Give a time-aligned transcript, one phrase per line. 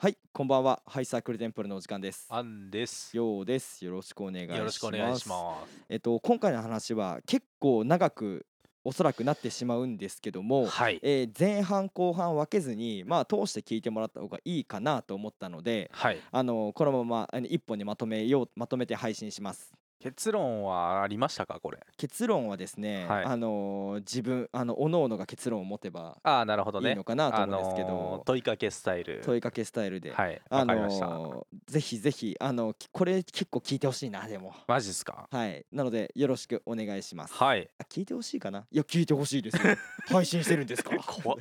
[0.00, 0.80] はい、こんばんは。
[0.86, 2.28] ハイサークルテンプルのお時間です。
[2.30, 3.16] アンです。
[3.16, 3.84] ようです。
[3.84, 4.58] よろしくお願いします。
[4.58, 5.84] よろしくお願いします。
[5.88, 8.46] えっと今回の話は結構長く
[8.84, 11.00] おそらくなってしまうんですけども、はい。
[11.02, 16.20] えー前半後半分けずにまあ通して聞いてもらった方がいいかなと思ったので、はい。
[16.30, 19.74] あのこのまま一本にまとめようまとめて配信します。
[20.00, 21.58] 結論はありましたか？
[21.60, 21.78] これ。
[21.96, 26.90] 結論はですね、はいあのー自分あの各々が結論を持てばああ、なるほどね。
[26.90, 29.20] いいのかなとあ思うんですけど、のー問いかけスタイル。
[29.24, 30.12] 問いかけスタイルで。
[30.12, 30.40] はい。
[30.50, 31.06] あわかりました。
[31.08, 35.26] のーぜひぜひあのきこれ結構聞いてほしいなでもマジっすか？
[35.30, 37.68] はいなのでよろしくお願いしますはい。
[37.78, 38.66] あ聞いてほしいかな？
[38.70, 39.76] いや聞いてほしいですよ
[40.08, 40.94] 配信してるんですか？
[40.94, 41.38] ら怖っ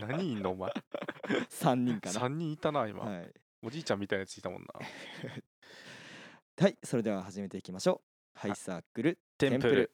[0.00, 0.70] 何人いんのお前？
[1.50, 3.04] 3人かな3人いたな、今。
[3.04, 3.30] はい、
[3.62, 4.68] おじいちゃんみたいなやついたもんな。
[6.60, 8.02] はい、それでは始めていきましょ
[8.36, 9.90] うハイサークルテンプル。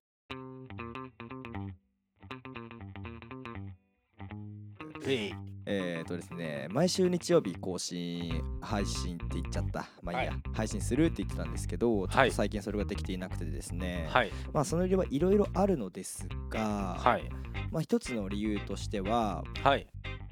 [5.06, 5.34] えい。
[5.66, 14.32] えーとですね毎週日曜日更新配信って言っちゃったまあいいや、はい配信するって言ってたんですけどちょっはいと最近それができていなくてですね、はい。
[14.52, 17.30] まあその理由はいろいろあるのですが、はい。
[17.70, 19.86] まあ一つの理由としてははい。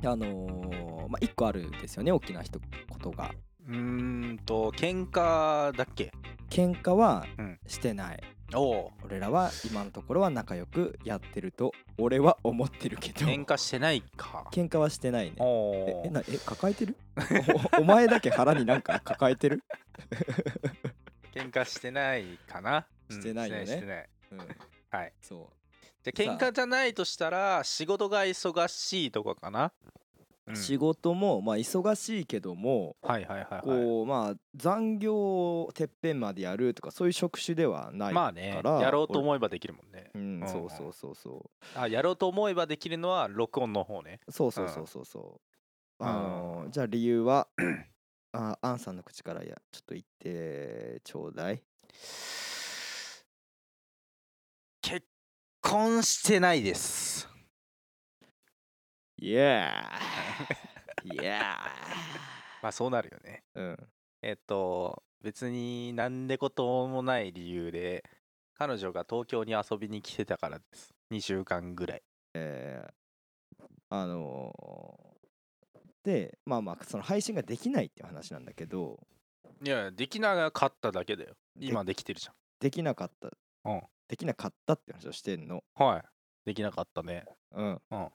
[0.05, 2.58] あのーまあ一個あるんですよね大きな一
[2.90, 3.30] ことが
[3.67, 6.12] うーんと、喧嘩だっけ？
[6.48, 8.23] 喧嘩はうんしてない、
[8.55, 8.92] おお。
[9.05, 14.45] 俺らは今のところは仲良くやってると俺は思ってるけど喧嘩してないか。
[14.53, 16.11] 喧嘩はしてないねおおええ。
[16.11, 16.97] なえ抱えてる？
[17.78, 19.62] おお前だけ腹になんか抱えてる、
[21.34, 22.86] 喧嘩してないかな？
[23.11, 24.08] うんしてないよねしてない。
[24.33, 24.39] うん、
[24.91, 25.12] はい。
[25.20, 25.51] そ
[26.05, 29.73] じゃあ喧嘩じゃないとしたら仕事が忙しいとかかな、
[30.55, 33.61] 仕事もまあ忙しいけどもはいはいはいはい。
[33.62, 40.11] こうまあ残業をてっぺんまでやるとかそういう職種ではないまあねからやろうと思えばできるもんね。
[40.14, 40.48] うんうん。
[40.48, 41.78] そうそうそうそう。
[41.78, 44.20] あやろうと思えばできるのは録音の方ね。
[44.28, 45.41] そうそうそうそうそ
[45.98, 46.05] う。
[46.05, 46.08] うん。
[46.08, 47.48] あのーじゃあ理由は
[48.33, 51.62] あアンさんの口からやちょっと言ってちょうだい。
[54.83, 55.05] 結
[55.61, 57.28] 婚してないです
[59.18, 61.38] イエーイエ
[62.62, 63.44] まあそうなるよね。
[63.54, 63.88] ーうん。
[64.22, 68.04] えっと別になんでこともない理由で
[68.54, 70.94] 彼女が東京に遊びに来てたからです。
[71.10, 72.02] 2週間ぐらい。
[72.34, 72.92] えー
[73.88, 75.16] あのー
[76.04, 79.00] でまあまあその配信ができないっていう話なんだけど。
[79.64, 81.34] いやできなかっただけだよ。
[81.56, 82.28] で今できてるじ
[82.60, 83.28] できなかった、
[83.64, 83.83] うん。
[84.06, 85.64] できなかったって話をしてんの。
[85.77, 86.02] ゃんはい。
[86.44, 87.24] できなかったね。
[87.52, 87.83] うん。
[87.90, 88.08] うん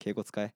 [0.00, 0.54] 敬語使え。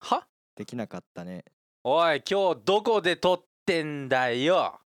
[0.00, 0.26] は？
[0.56, 1.44] できなかったね。
[1.84, 4.80] おい今日どこで撮ってんだよ？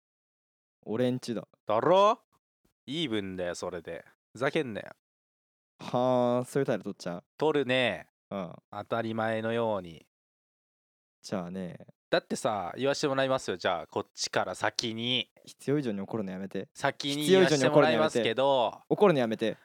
[0.87, 1.43] 俺んちだ。
[1.67, 2.21] だろ？
[2.87, 4.91] イーブンだよそれでふざけんなよ
[5.81, 7.25] はあそういう態度取っちゃう？
[7.37, 8.53] 撮るねうん。
[8.71, 10.07] 当たり前のように
[11.21, 11.77] じゃあね
[12.11, 16.69] だってさ言わしてもらいますよじゃあこっちから先に必要以上に怒るのやめて。
[16.75, 19.57] 先に言わしてもらいますけど怒るのやめて。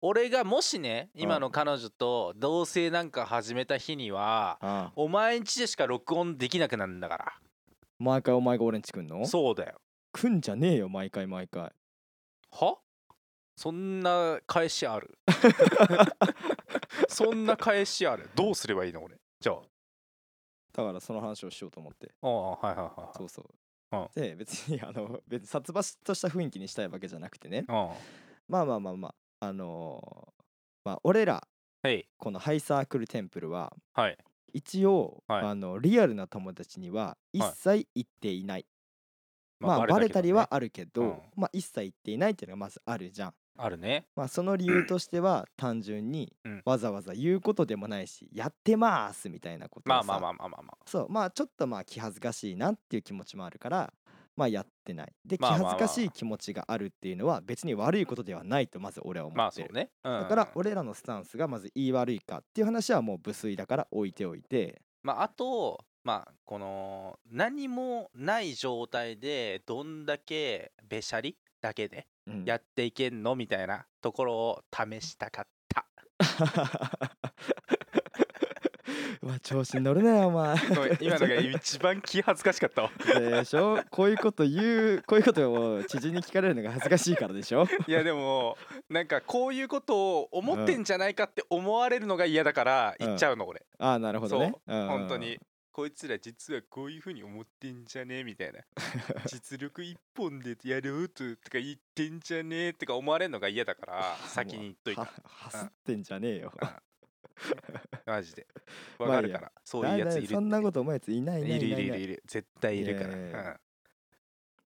[0.00, 1.22] 俺がもしねうん。
[1.22, 7.40] 今の彼女と同棲なんか始めた日にはお前んちでしか録音できなくなるんだか
[7.98, 9.18] 毎回お前が俺んち来んの？
[9.20, 9.80] らそうだよ。
[10.12, 11.72] 来んじゃねえよ毎回毎回。
[12.52, 12.78] は？
[13.56, 15.18] そんな返しある？
[17.08, 18.30] そんな返しある？
[18.36, 19.16] どうすればいいの俺？
[19.40, 19.56] じゃあ。
[20.72, 22.12] だからその話をしようと思って。
[22.22, 23.18] ああはいはいはいはい。
[23.18, 23.96] そうそう。
[23.96, 24.08] うん。
[24.14, 27.64] で別にあの別に殺伐とした雰囲気にしたいわけじゃなくてね。
[27.68, 27.90] うん。
[28.48, 30.42] まあまあまあまああのー
[30.84, 31.46] まあ俺ら
[31.82, 32.08] はい。
[32.18, 34.18] このハイサークルテンプルははい。
[34.52, 35.46] 一応、はい。
[35.46, 38.66] あのリアルな友達には一切言っていない、
[39.60, 41.18] まあバレたりはあるけど、うん。
[41.36, 43.34] まあ一切言っていないっていうのがまずあるじゃん。
[43.60, 44.06] あるね。
[44.16, 46.62] まあその理由としては 単純にうん。
[46.64, 50.76] わざわざ言うことでもないしやってますみたいなことをさまあまあまあまあまあまあ。
[50.86, 53.92] そうまあちょっとまあ気恥ずかしいなっていう気持ちもあるから
[54.38, 55.12] まあやってない。
[55.24, 55.72] で気まあまあまあ。
[55.72, 60.22] 恥ずかしい気持ちがあるっていうのは別に悪いことではないとまず俺は思ってる、まあそうね、うん。
[60.22, 64.80] だから俺らのスタンスがまず言い悪いかっていう話はもう無粋だから置いておいて。
[65.02, 72.44] まああとまあこの何もない状態でどんだけべしゃりだけでうん。
[72.44, 75.84] やっていけんのみたいなところを試したかった。
[75.98, 77.08] う
[79.28, 80.56] わ調子に乗るなよお前。
[81.00, 82.90] 今のが一番気恥ずかしかったわ。
[82.98, 83.82] でしょ？
[83.90, 87.66] こういうこと言うこういうことを知人に聞かれるのが恥ずかしいからでしょ？
[87.86, 88.56] いやでも
[88.88, 94.52] なんかこういうことを思ってんじゃないかって思われるのが嫌だから言っちゃうの俺、ああなるほどね。
[94.66, 94.76] そう。
[94.76, 94.86] うん。
[94.88, 95.38] 本当に。
[95.70, 98.58] こいつら実はこういうふうに思ってんじゃねみたいな。
[99.30, 105.02] 実力一本でやろうととか言ってんじゃねとか思われるのが嫌だから先に言っといた。
[105.02, 106.52] ははすってんじゃねえよ
[108.08, 108.46] マジで。
[108.98, 111.56] まあわかるから、そういうやついるそんなこと思うやついないいない。
[111.56, 111.98] いるいるいる。
[112.00, 113.50] いる絶対いるから、いやいやいや。
[113.50, 113.56] うん。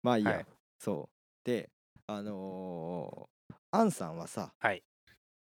[0.03, 0.45] まあいいや、はい。
[0.79, 1.45] そう。
[1.45, 1.69] で
[2.07, 4.83] あのーアンさんはさはい。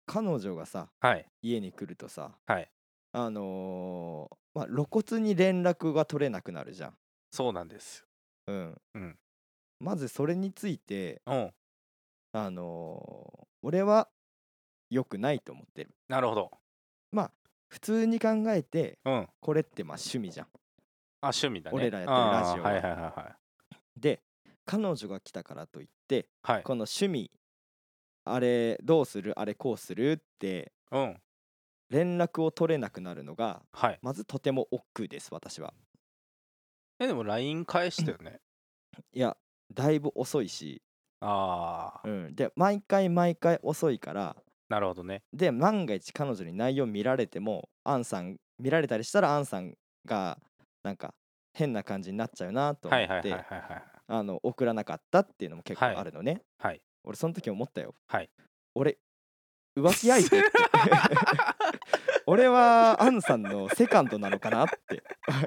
[0.07, 1.27] 彼女がさはい。
[1.43, 2.71] 家に来るとさはい。
[3.13, 6.95] あのーまあ露骨に連絡が取れなくなるじゃん。
[7.31, 8.05] そうなんです。
[8.47, 9.19] うん、うん。
[9.81, 11.53] まずそれについてうん。
[12.33, 14.09] あのー俺は
[14.91, 15.91] 良くないと思ってる。
[16.09, 16.51] なるほど
[17.69, 19.15] 普通に考えてうん。
[19.21, 20.47] あこれってまあ趣味じゃん。
[21.23, 21.77] 趣味だね。
[21.77, 22.71] 俺らやってるラジオは。
[22.71, 23.37] はいはいはいは
[23.77, 24.01] い。
[24.01, 24.21] で
[24.65, 26.63] 彼女が来たからといってはい。
[26.63, 27.31] この趣味
[28.25, 29.39] あれどうする？
[29.39, 30.13] あれこうする？
[30.13, 31.17] ってうん。
[31.91, 33.99] 連絡を取れなくなるのがはい。
[34.03, 35.73] まずとても億劫です私は。
[37.01, 38.41] えでも LINE 返したよね。
[39.13, 39.37] いや
[39.73, 40.83] だいぶ遅いし、
[41.21, 42.09] ああ。
[42.09, 44.37] うん、で毎回毎回遅いから
[44.69, 45.23] なるほどね。
[45.33, 49.75] で万が一彼女に内容見られてもアンさん見られたりしたらアンさん
[50.05, 50.39] が
[50.83, 51.15] なんか
[51.55, 53.83] 変な感じになっちゃうなと思はいはいってはいはいはい。
[54.11, 56.81] あの送らなかったっていうのも結構はいあるのね、はい。
[57.05, 57.95] 俺その時思ったよ。
[58.07, 58.31] はい
[58.75, 58.99] 俺
[59.77, 60.51] 浮気相手って
[62.31, 65.03] 俺はアンさんのセカンドなのかなって。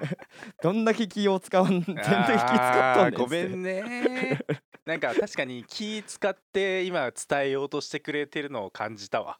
[0.64, 4.40] どんだけ気を使わん全然気使っとんごめんね。
[4.84, 9.38] なんか確かに気使って今伝えようとしてくれてるのを感じたわ。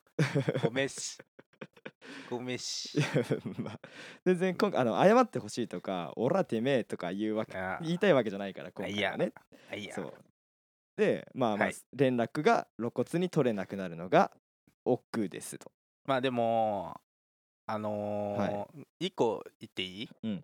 [0.64, 1.18] ごめんし。
[2.30, 3.00] ごめんし。
[3.58, 3.80] まあ
[4.24, 9.34] 全然今回あの謝ってほしいとか「オラてめえ」とか言うわけ言いたいわけじゃないから今回はね。
[9.96, 10.14] そう。
[10.96, 11.76] でまあまあ、はい。
[11.94, 14.32] 連絡が露骨に取れなくなるのが
[14.86, 15.72] 億劫ですと。
[16.06, 17.02] まあでも
[17.68, 20.44] あのー一個言っていい、うん。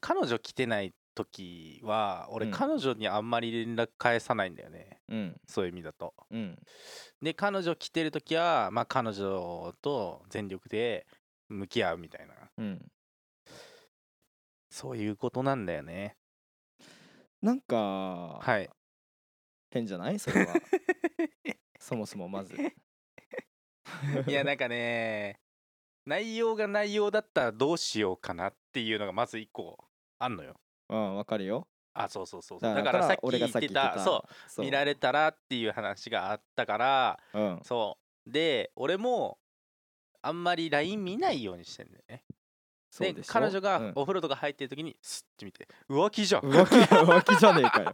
[0.00, 2.52] 彼女来てない時は俺、うん。
[2.52, 5.00] 彼女にあんまり連絡返さないんだよね。
[5.08, 5.40] うん。
[5.46, 6.14] そういう意味だと。
[6.30, 6.58] うん。
[7.22, 11.06] で彼女来てる時はまあ彼女と全力で
[11.48, 12.34] 向き合うみたいな。
[12.58, 12.86] うん。
[14.70, 16.16] そういうことなんだよね。
[17.42, 18.68] なんか、はい。
[19.70, 20.18] 変じゃない？
[20.18, 20.54] それは。
[21.78, 22.54] そもそもまず
[24.26, 25.40] いやなんかね
[26.06, 29.76] 内容が内容だったらどうしようかなっていうのがまず一個
[30.18, 30.54] あんのよ。
[30.88, 31.66] うんわかるよ。
[31.94, 32.74] あそうそうそうそう。
[32.74, 34.64] だからさっき言ってたたそうそう。
[34.64, 37.60] 見られたらっていう話があったからうん。
[37.64, 38.30] そう。
[38.30, 39.38] で俺も
[40.22, 42.22] あんまり LINE 見ないようにしてんだよね。
[42.98, 43.92] で彼女がうん。
[43.96, 46.42] お風呂とか入ってる時にスッて見て浮気じゃん。
[46.42, 47.92] 浮気浮気じゃねえかよ。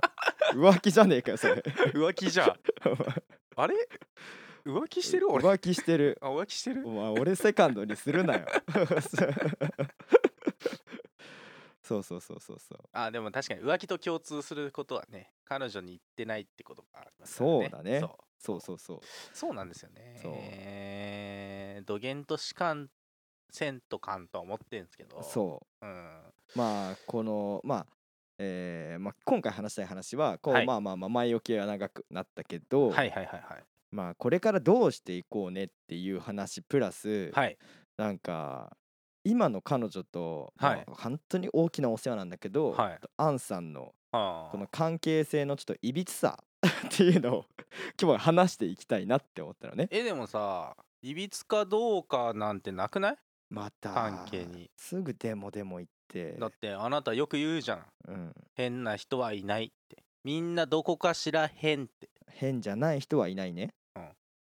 [0.53, 1.55] 浮気じゃねえかよそれ。
[1.95, 2.49] 浮気じゃん。
[3.57, 3.75] あれ？
[4.65, 5.31] 浮気してる？
[5.31, 5.45] 俺。
[5.45, 6.19] 浮気してる。
[6.21, 6.87] あ浮気してる？
[6.87, 8.47] お前俺セカンドにするなよ。
[11.83, 12.79] そうそうそうそうそう。
[12.93, 17.61] あでも確かに浮気と共通することはね彼女に言ってないってことがありますからね。
[17.63, 18.01] そうだね。
[18.01, 18.61] そう。
[18.61, 19.01] そうそう
[19.33, 19.55] そう。
[19.55, 20.21] なんですよね。
[20.25, 22.89] えー、土源と士官
[23.51, 25.87] 線と官とは思ってるんですけど、そう。
[25.87, 26.21] うん、
[26.55, 27.87] まあこのまあ
[28.39, 30.67] えーまあ、今回話したい話はこう、はい。
[30.67, 37.57] まあまあまあ前置きは長くなったけど、はいはいはいはいまあこれからどうしていこうねっていう話プラス、はい。
[37.97, 38.77] なんか
[39.23, 40.85] 今の彼女と、はい。
[40.87, 42.99] まあ本当に大きなお世話なんだけど、はい。
[43.19, 44.49] アンさんのはあ。
[44.51, 47.45] この関係性のちょっといびつさ っていうのを
[48.01, 49.89] 今日は話していきたいなって思ったのね。
[49.91, 53.17] えでもさいびつかどうかなんてなくない？
[53.51, 54.71] また関係に。
[54.77, 56.33] すぐでもでも言って。
[56.39, 57.87] だってあなたよく言うじゃん。
[58.09, 60.03] うん、変な人はいないって。
[60.25, 62.09] みんなどこかしら変って。
[62.29, 63.75] 変じゃない人はいないね。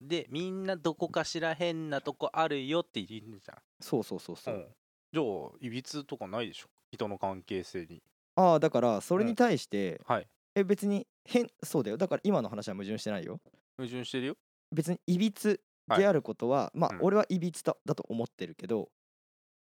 [0.08, 3.58] でみんなどこかしら変なとこあるよって言うじゃん。
[3.80, 4.54] そうそうそうそう。
[4.54, 4.66] うん。
[5.12, 6.68] じゃあいびつとかないでしょ？
[6.90, 8.02] 人の関係性に。
[8.36, 10.26] ああだからそれに対して、はい。
[10.54, 11.96] え別に変そうだよ。
[11.96, 13.40] だから今の話は矛盾してないよ。
[13.78, 14.34] 矛盾してるよ？
[14.70, 15.60] 別にいびつ
[15.96, 16.98] であることは、まあ、うん。
[17.02, 18.88] 俺はいびつだだと思ってるけど、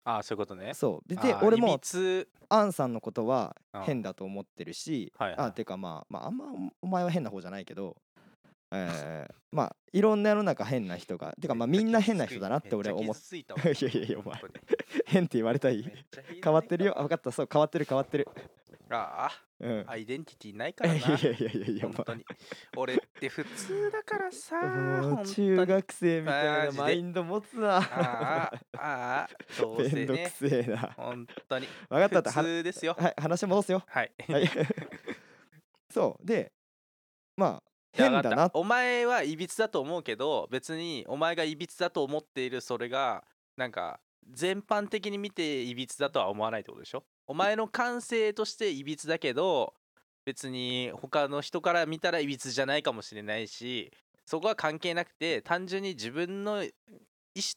[0.04, 0.74] ああそういうことね。
[0.74, 1.10] そう。
[1.10, 2.28] であーいび俺もつ。
[2.50, 3.82] アンさんのことはうん。
[3.84, 5.40] 変だと思ってるし、はいはい。
[5.48, 6.46] あてかまあまああんま
[6.82, 7.98] お前は変な方じゃないけど、
[8.72, 13.16] えー、まあいろんな世の中変な人がてかまあみんな変な人だなって俺は思っ
[13.64, 14.42] めっちゃ傷ついやいやいやお前
[15.06, 15.84] 変って言われたい
[16.44, 16.96] 変わってるよ。
[16.98, 18.28] 分かったそう変わってる変わってる。
[18.90, 19.86] あうん。
[19.88, 22.26] あアイデンティティないいからなやいやいやいやいや本当に
[22.76, 30.94] 俺って普通だからさ中学生みたいなマインド持つなああああどうめんどくせねせえな。
[30.96, 31.68] 本当に。
[31.90, 32.96] 分かったって普通ですよ。
[32.98, 33.84] はい話戻すよ。
[33.88, 34.12] はい。
[34.30, 34.50] はい。
[35.90, 36.26] そう。
[36.26, 36.52] で
[37.36, 37.64] まあ
[37.94, 38.52] 変だな。
[38.54, 43.24] お前はいびつだと思うけど別にお前がいびつだと思っているそれが
[43.56, 47.04] なんか全般的に見ていびつだとは思わないってことでしょ？
[47.28, 49.74] お前の感性としていびつだけど
[50.26, 53.92] 別に他の人から見たらいびつじゃないかもしれないし
[54.26, 56.72] そこは関係なくて単純に自分の意思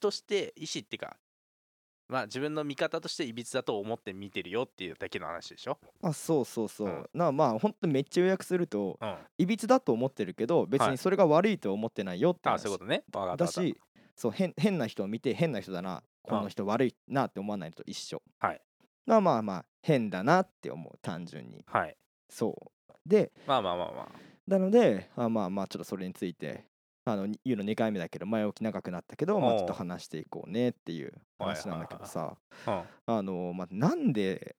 [0.01, 1.17] として意思っていうか
[2.11, 7.09] まあ自分の見方としていびつだと思って見てるよっていうだけの話でしょ、あそうそうそう、うん。
[7.15, 10.91] なまあほんとめっちゃ予約するとうん、いびつだと思ってるけど別はい。
[10.93, 12.55] にそれが悪いと思ってないよって話。
[12.55, 12.97] あそういうことね。
[12.97, 13.81] わかったわかっだし
[14.17, 18.23] そう変変な人を見て変な人だなこの人悪いなって思わないのと一緒。
[18.39, 18.61] はい。
[19.07, 21.65] まあまあまあ変だなって思う単純に。
[21.65, 21.97] たはい。
[22.29, 22.57] そ
[22.89, 22.93] う。
[23.07, 24.09] でまあまあまあま
[24.47, 26.65] なのであまあまあちょっとそれについて
[27.07, 34.57] あの言うの2回目だけど前置き長くなったけどまあちょっと話していこうねっていう話なんだけどさああのまあなんで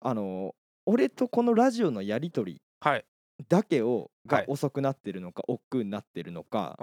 [0.00, 0.54] あの
[0.86, 3.04] 俺とこのラジオのやり取りはい。
[3.48, 4.46] だけをはい。
[4.46, 6.78] が遅くなってるのか億劫になってるのか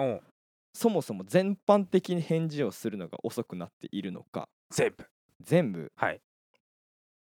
[0.73, 4.47] そもそも全般的に返事をするのが遅くなっているのか。
[4.71, 5.05] 全部。
[5.41, 5.91] 全部。
[5.95, 6.21] はい。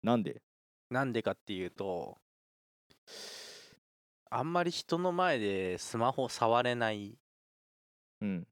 [0.04, 0.42] なんで？
[0.90, 2.18] なんでかっていうと
[4.38, 7.18] あんまり人の前でスマホ触れない。
[8.20, 8.48] うん。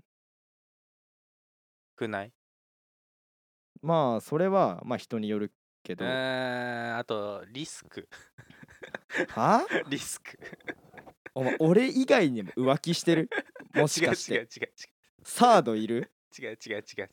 [1.98, 2.32] くない？
[3.82, 5.52] まあそれはまあ人による
[5.84, 8.08] けえど、ー、あとリスク。
[9.32, 9.68] は？
[9.90, 10.40] リスク。
[11.36, 13.30] お前俺以外にも浮気してる？
[13.74, 14.70] もしかし違う違うて違う。
[15.26, 16.14] サードいる？
[16.40, 17.12] 違う違う違う違う違う。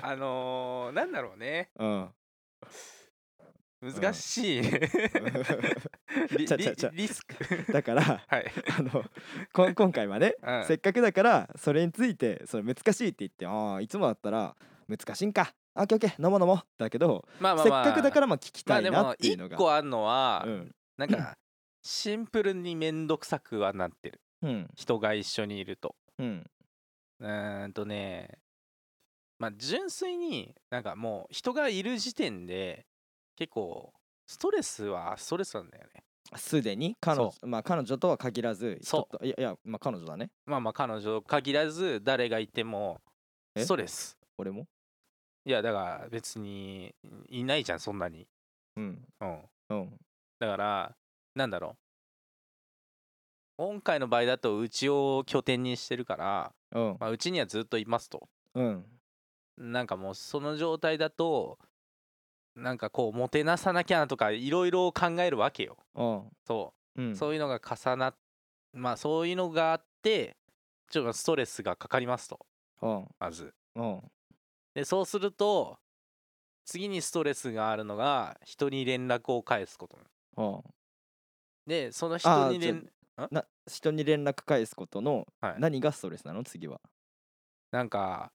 [0.00, 1.70] あのー、なんだろうね。
[1.78, 2.14] うん
[3.92, 4.60] 難しい。
[4.60, 4.90] ね
[6.38, 6.90] リちゃちゃちゃ。
[6.90, 7.72] リリスク。
[7.72, 9.04] だからはい、あの
[9.52, 10.64] こん今回はねうん。
[10.64, 14.56] せっかくだからそれについてそれ難しいって言ってああいつもだったら
[14.88, 15.54] 難しいんか。
[15.74, 16.62] あオッケーオッケー飲もう飲もう。
[16.78, 17.84] だけど、まあまあまあ。
[17.84, 20.74] せっかくだからまあ聞きたいなっていうのが、一個あるのは、うん。
[20.96, 21.36] なんか
[21.82, 24.20] シンプルにめんどくさくはなってる。
[24.42, 24.68] うん。
[24.74, 25.94] 人が一緒にいると。
[26.18, 26.46] うん。
[27.20, 28.38] うーんとね
[29.38, 32.86] まあ純粋になんかもう人がいる時点で
[33.36, 33.92] 結構
[34.26, 36.02] ストレスはストレスなんだよね。
[36.36, 36.96] すでに？
[37.00, 40.30] 彼女そまあ彼女とは限らずそ人といやいやまあ彼女だね。
[40.46, 43.00] まあまあ彼女限らず誰がいても
[43.54, 43.64] え？
[43.64, 44.18] ストレス。
[44.38, 44.66] 俺も？
[45.44, 46.92] いやだから別に
[47.28, 48.26] いないじゃんそんなに。
[48.76, 49.04] うん。
[49.20, 49.40] うん。
[49.70, 50.00] うん。
[50.40, 50.96] だから
[51.34, 51.76] なんだろう。
[53.58, 56.96] 今回の場合だとうちを拠点にしてるからうん。
[56.98, 58.28] まあうちにはずっといますと。
[58.54, 58.84] うん。
[59.56, 61.58] なんかもうその状態だと
[62.56, 65.76] なんかこうもてなさなきゃなとかいろいろ考えるわけよ。
[65.94, 66.30] うん。
[66.46, 67.02] そう。
[67.02, 67.16] う、ん。
[67.16, 68.16] そういうのが重なっ
[68.72, 70.36] まあそういうのがあって
[70.90, 72.46] ちょっとストレスがかかりますと。
[72.80, 73.06] うん。
[73.18, 73.52] まず。
[73.74, 74.00] うん。
[74.74, 75.78] でそうすると
[76.64, 79.98] 次にストレスがあるのが人に連絡を返すこと。
[80.36, 80.62] うん。
[81.66, 82.90] でその人に連
[83.30, 85.54] な人に連絡返すことのはい。
[85.58, 86.42] 何がストレスなの？
[86.44, 86.80] 次は。
[87.70, 88.32] なんか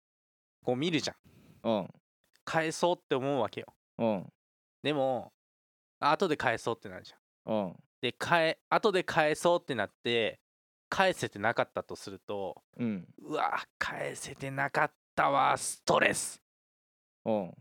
[0.63, 1.70] こう見るじゃん。
[1.70, 1.90] うん。
[2.46, 3.68] 返そうって思うわけよ
[4.01, 4.34] うん。
[4.84, 5.31] でも
[6.00, 7.53] あ後で返そうってなるじゃん。
[7.53, 7.75] うん。
[8.01, 10.39] で返後で返そうってなって
[10.89, 13.08] 返せてなかったとするとうん。
[13.22, 16.41] うわ返せてなかったわストレス。
[17.25, 17.53] うん。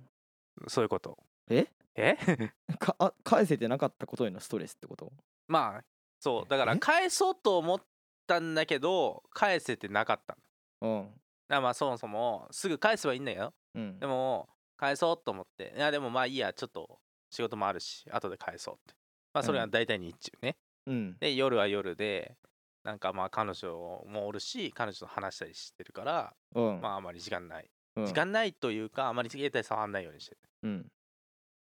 [0.68, 1.18] そういうこと。
[1.50, 1.66] え？
[1.94, 2.16] え？
[2.78, 5.12] かあ返せてなかったことへのストレスってこと？
[5.49, 5.85] まあ
[6.20, 6.49] そう。
[6.49, 6.78] だからえ？
[6.78, 7.82] 返そうと思っ
[8.26, 10.38] たんだけど返せてなかった
[10.80, 11.04] うん。
[11.04, 11.14] だか
[11.49, 13.52] らまあそもそもすぐ返せばいいんだよ。
[13.75, 13.99] うん。
[13.99, 14.49] でも
[14.80, 15.75] 返そうと思って。
[15.76, 16.99] いやでもまあいいやちょっと
[17.30, 18.94] 仕事もあるし後で返そうって。
[19.34, 20.56] まあそれは大体日中ね、
[20.87, 21.16] うん。
[21.20, 22.34] で夜は夜で
[22.82, 23.68] なんかまあ彼女
[24.08, 26.80] もおるし彼女と話したりしてるからうん。
[26.80, 28.06] まああまり時間ない、うん。
[28.06, 30.38] 時間ないというかあまり携帯触んないようにしてる。
[30.62, 30.87] うん。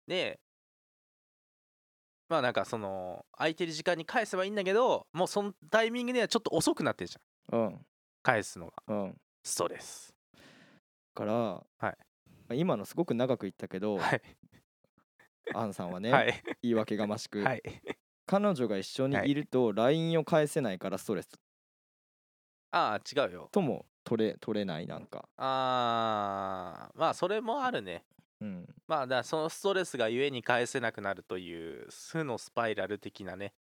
[0.08, 0.40] で
[2.28, 7.60] まあなんかその空いてる時間に返せばいいんだけどもうそのタイミングではちょっと遅くなってるじゃん。
[7.60, 7.86] うん。
[8.22, 8.72] 返すのが。
[8.88, 9.14] うん。
[9.44, 10.12] ストレス。
[11.14, 11.96] から、はい
[12.52, 14.22] 今のすごく長く言ったけど、はい、
[15.54, 16.42] アンさんはね、はい。
[16.62, 17.62] 言い訳がましく、はい。
[18.26, 19.34] 彼女が一緒にい。
[19.34, 21.28] ると LINE を返せないからストレス。
[22.70, 23.48] ああ違うよ。
[23.52, 25.28] とも取れ取れないなんか。
[25.36, 28.04] あーまあそれもあるね。
[28.40, 28.66] うん。
[28.86, 33.54] まあだからそのストレスがゆえに返せなくなるという負のスパイラル的なね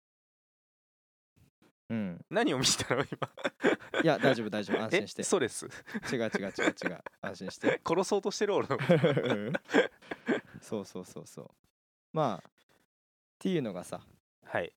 [1.91, 2.25] うん。
[2.29, 4.01] 何を見たの今？
[4.01, 4.77] いや大丈夫大丈夫。
[4.77, 5.23] 安え心して。
[5.23, 5.65] ストレス？
[5.65, 7.03] 違う違う違う違う。
[7.21, 7.81] 安心して。
[7.85, 9.53] 殺そうとしてる俺のうん。
[10.61, 11.49] そうそうそうそう。
[12.13, 12.51] まあっ
[13.39, 13.99] ていうのがさ。
[14.45, 14.71] はい。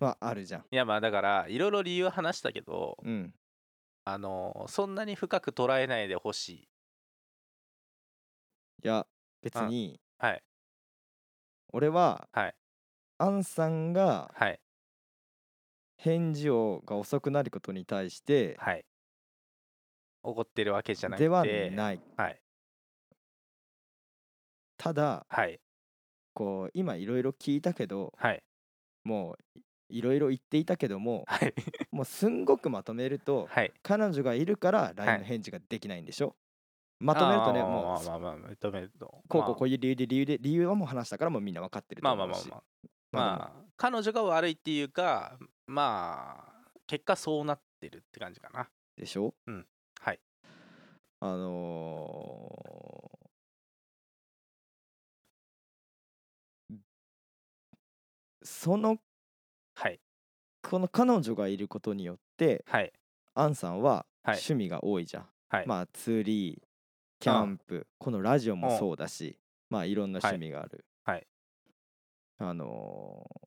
[0.00, 0.64] まああるじゃん。
[0.68, 3.32] いやまあだからいろいろ理由は話したけどうん。
[4.04, 6.68] あのそんなに深く捉えないでほしい。
[8.84, 9.06] いや
[9.40, 10.00] 別に。
[10.18, 10.42] はい。
[11.72, 12.54] 俺ははい。
[13.18, 14.58] アンさんがはい
[15.96, 18.84] 返事をが遅くなることに対してはい。
[20.22, 22.00] 怒ってるわけじゃなくてではない。
[22.16, 22.40] はい。
[24.76, 25.60] ただはい。
[26.34, 28.42] こう今いろいろ聞いたけどはい。
[29.04, 31.54] もういろいろ言っていたけどもはい。
[31.90, 33.72] もうすんごくまとめるとはい。
[33.82, 36.36] 彼女がいるから LINE の返事ができないんでしょ、
[36.98, 42.48] まとめるとねもうまあまあまとめるとこうこうこういう理由で理由で理由はもう話したからもうみんな分かってるとまあ思うし。
[42.48, 42.62] まあ
[43.12, 43.38] まあまあまあ。
[43.38, 48.68] まあ彼女が悪いっていうかまあ結果そうなってるって感じかな。
[48.96, 49.34] でしょ？
[50.00, 50.20] はい。
[51.20, 56.76] あのー
[58.42, 58.98] その
[59.74, 59.98] はい。
[60.62, 62.92] この彼女がいることによってはい。
[63.34, 64.36] アンさんははい。
[64.36, 65.66] 趣味が多いじゃん、はい。
[65.66, 66.62] まあ釣り
[67.18, 71.26] キャンプこのラジオもそうだしまあいろんな趣味がある、はいはい。
[72.38, 73.46] あのー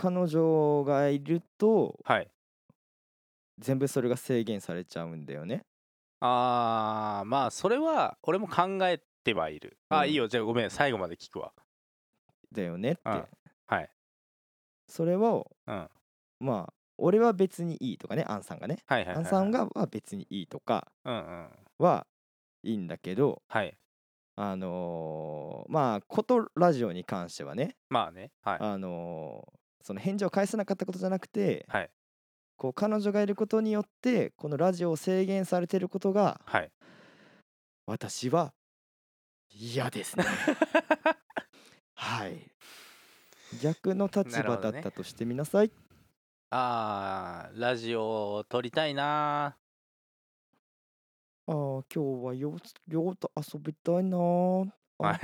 [0.00, 2.30] 彼女がいるとはい。
[3.58, 5.66] 全部それが制限されちゃうんだよね。
[6.20, 9.76] あーまあそれは俺も考えてはいる。
[9.90, 10.08] あうん。
[10.08, 11.52] いいよじゃあごめん最後まで聞くわ。
[12.52, 13.24] だよねって、うん。
[13.66, 13.90] はい。
[14.88, 15.88] それをうん。
[16.40, 18.78] まあ俺は別にいいとかねアンさんがね。
[18.86, 19.24] はいはいはいはい。
[19.24, 21.48] アンさんがは別にいいとかうんうん。
[21.78, 22.06] は
[22.62, 23.76] いいんだけどはい。
[24.36, 28.58] あのーまあことラジオに関してはねまあねはい。
[28.60, 31.90] あのーその返事を返せなかったことじゃなくてはい。
[32.56, 36.70] こう彼女がいることによってこのラジオを制限されてることがはい。
[37.86, 38.52] 私は
[39.50, 40.24] 嫌ですね。
[41.94, 42.50] はい。
[43.62, 45.72] 逆の立場だったとしてみなさい、
[46.50, 49.56] あーラジオを撮りたいな。
[51.46, 52.56] ああ今日はよ
[52.86, 54.18] よと遊びたいな
[54.98, 55.18] あ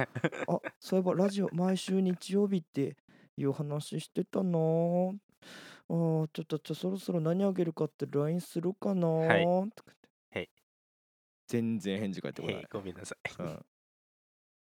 [0.49, 2.97] あそういえばラジオ毎週日曜日って
[3.37, 4.59] いう話してたな。
[5.89, 9.45] あーちょっとじゃあそろそろ何あげるかって LINE するかな、はい。
[9.45, 10.39] とか言って。
[10.39, 10.51] はい。
[11.49, 13.43] 全然返事返ってこなへいい、ごめんなさい。
[13.43, 13.65] うん、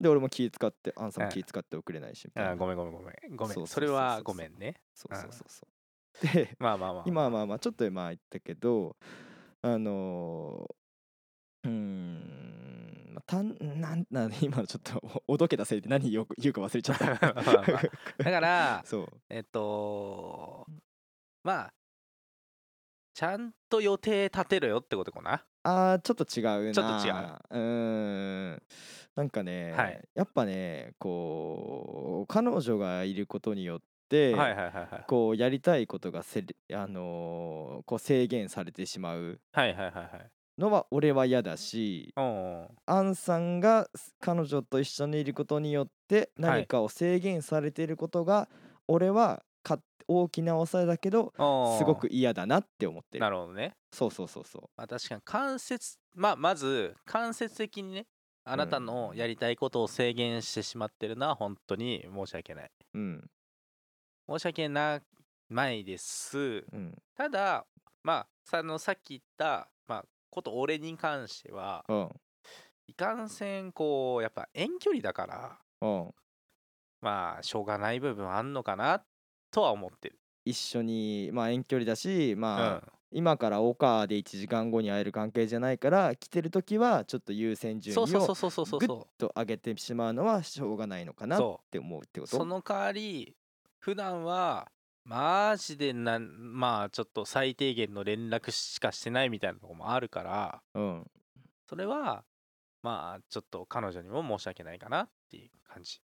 [0.00, 1.32] で俺も気使ってアンさんもうん。
[1.32, 2.50] 気使って送れないしみたいな。
[2.50, 3.36] あーごめんごめんごめん。
[3.36, 3.74] ごめそうんそうそうそう。
[3.74, 4.74] それはごめんね。
[4.94, 6.26] そうそうそうそう。
[6.34, 8.96] でまあまあまあ今はまあまあちょっと今言ったけど
[9.62, 12.63] あのーうーん
[13.14, 17.06] まあたん なんなん今のちょっとおおどけたせいで何言おう言うか忘れちゃった。
[18.24, 19.08] だから そう。
[19.30, 20.66] えっと
[21.42, 21.74] まあ
[23.14, 25.44] ちゃんと予定立てろよってことかな？
[25.62, 26.72] あーちょっと違うな。
[26.74, 27.14] ちょっと違う。
[27.14, 28.62] うーん。
[29.14, 30.08] なんかね、はい。
[30.14, 35.04] やっぱねこう彼女がいることによって、はいはい。
[35.06, 39.40] こうやりたいことがせりあのーこう制限されてしまう。
[39.52, 43.88] はいはいはいはいのは俺は嫌だしおアンさんが
[44.20, 46.28] 彼女と一緒にいることによってはい。
[46.36, 48.48] 何かを制限されていることが、
[48.86, 53.22] 俺はか大きな抑えだけどおすごく嫌だなって思ってる。
[53.22, 53.74] なるほどね。
[53.92, 58.06] そうそうそうそまあ確かに間接まあまず間接的にね
[58.44, 62.70] あなたのやりたいことを制限してしまってるのは本当に申し訳ない。
[62.94, 63.30] ううん。
[64.28, 65.00] 申し訳な
[65.48, 66.38] ないです。
[66.38, 66.94] うん。
[67.16, 67.64] ただ
[68.02, 69.68] まあさあのさっき言った、まあ、
[70.34, 72.08] こと俺に関してはうん。
[72.86, 76.14] いかんせんこうやっぱ遠距離だからうん。
[77.00, 79.02] まあしょうがない部分あんのかな
[79.50, 82.40] とは思ってる、一緒にまあ遠距離だしうん。
[82.40, 92.28] まあ、今からオカで1時間後に会える関係じゃないから来てる時はちょっと優先順位をそうそうそうそうそうグッそと上げてしまうのはしょうがないのかなっそて思うってこう。
[92.28, 93.36] とその代わり
[93.78, 94.66] 普段は
[95.04, 100.62] マジでなんまあちょっと最低限の連絡しかしてないみたいなとこもあるから。
[100.74, 101.10] うん。
[101.68, 102.24] それは
[102.82, 106.00] まあちょっと彼女にも申し訳ないかなっていう感じ。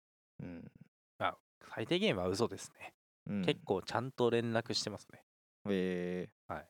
[0.41, 0.71] うん。
[1.19, 1.37] まあ
[1.75, 2.95] 最低限は嘘ですね、
[3.27, 3.45] うん。
[3.45, 5.23] 結構ちゃんと連絡してますね。
[5.69, 6.29] え。
[6.49, 6.69] ーはい。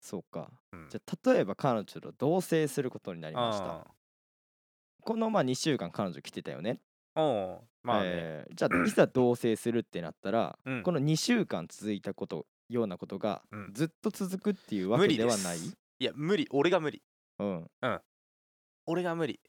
[0.00, 0.50] そうか。
[0.72, 0.88] うん。
[0.88, 3.86] じゃあ例えば彼女と同棲することになりました。
[5.02, 6.70] このまあ2週間彼女来てたよね。
[6.70, 6.78] うん
[7.16, 10.82] おうまあね、えーじゃあいざ同棲するってなったら、うん。
[10.82, 13.72] この2週間続いたことようなことがうん。
[13.74, 15.58] ずっと続くっていうわけ無理でではない？
[15.58, 16.46] すいや無理。
[16.50, 17.02] 俺が無理。
[17.38, 17.70] うん。
[18.86, 19.40] 俺が無理。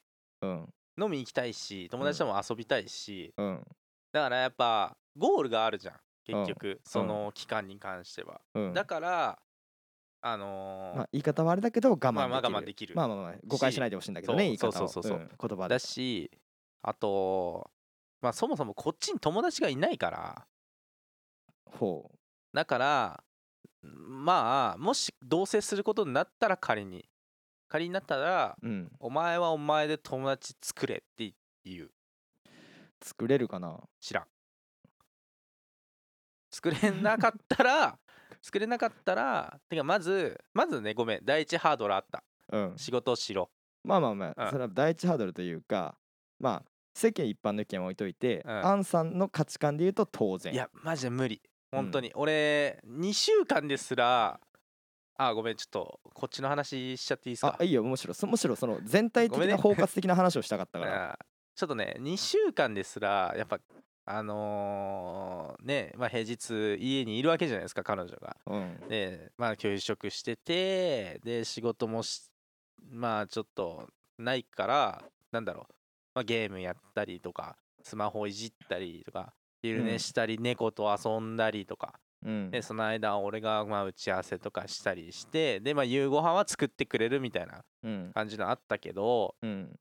[0.41, 0.73] うん。
[1.01, 3.63] 飲み行きたいし友達とも遊びたいし、うん。
[4.12, 8.73] だからやっぱゴールがあるじゃん結局その期間に関しては、うん。
[8.73, 9.39] だから
[10.21, 12.15] あのーまあ言い方はあれだけど我慢できる。
[12.15, 12.95] まあまあ我慢できる。
[12.95, 14.45] まあまあまあ誤解しないでほしいんだけどねそう。
[14.47, 15.30] 言い方をそうそうそうそうん。
[15.49, 15.75] 言葉で。
[15.75, 16.32] だし
[16.88, 17.71] あと
[18.21, 20.48] まあそもそもこっちに友達がいないから。
[21.65, 22.12] ほ
[22.54, 23.24] だから
[23.82, 27.06] まあもし同棲することになったら仮に。
[27.67, 28.91] 仮になったらううん。
[29.00, 31.91] お前はお前で友達作れって言う。
[33.02, 33.80] 作れるかな？
[34.00, 34.26] 知らん。
[36.52, 38.00] 作れなかったら
[38.41, 41.26] 作れなかったらてかまずまずねごめん。
[41.26, 42.24] 第一ハードルあった。
[42.50, 42.78] うん。
[42.78, 43.50] 仕事をしろ。
[43.84, 44.34] まあまあまうん。
[44.38, 45.98] あそれは第一ハードルというか
[46.39, 48.66] まあ世間一般の意見は置いといて、うん。
[48.66, 50.54] アンさんの価値観で言うと当然。
[50.54, 51.42] いやマジで無理。
[51.72, 54.40] 本当に、俺2週間ですら
[55.18, 57.58] あごめんちょっとこっちの話しちゃっていいですか？
[57.60, 57.84] あいいよ。
[57.84, 61.12] むしろそむしろその全体的な包括的な話をしたかったから。
[61.20, 61.20] あ
[61.56, 63.60] ちょっとね2週間ですらやっぱ
[64.08, 68.38] あのーねまあ平日家にいるわけじゃないですか彼女が。
[68.46, 68.78] うん。
[68.88, 72.30] でまあ休職しててで仕事もし
[72.90, 75.74] まあちょっとないからなんだろう、
[76.15, 79.86] まあ、ゲームやったりとかスマホいじったりとか昼うん。
[79.88, 81.99] 寝したり、猫と遊んだりとか。
[82.23, 82.51] うん。
[82.51, 88.12] でその間俺がまあ打ち合わせとかしたりしてでまあ夕ご飯は作ってくれるみたいなうん。
[88.13, 89.80] 感じのあったけどうん。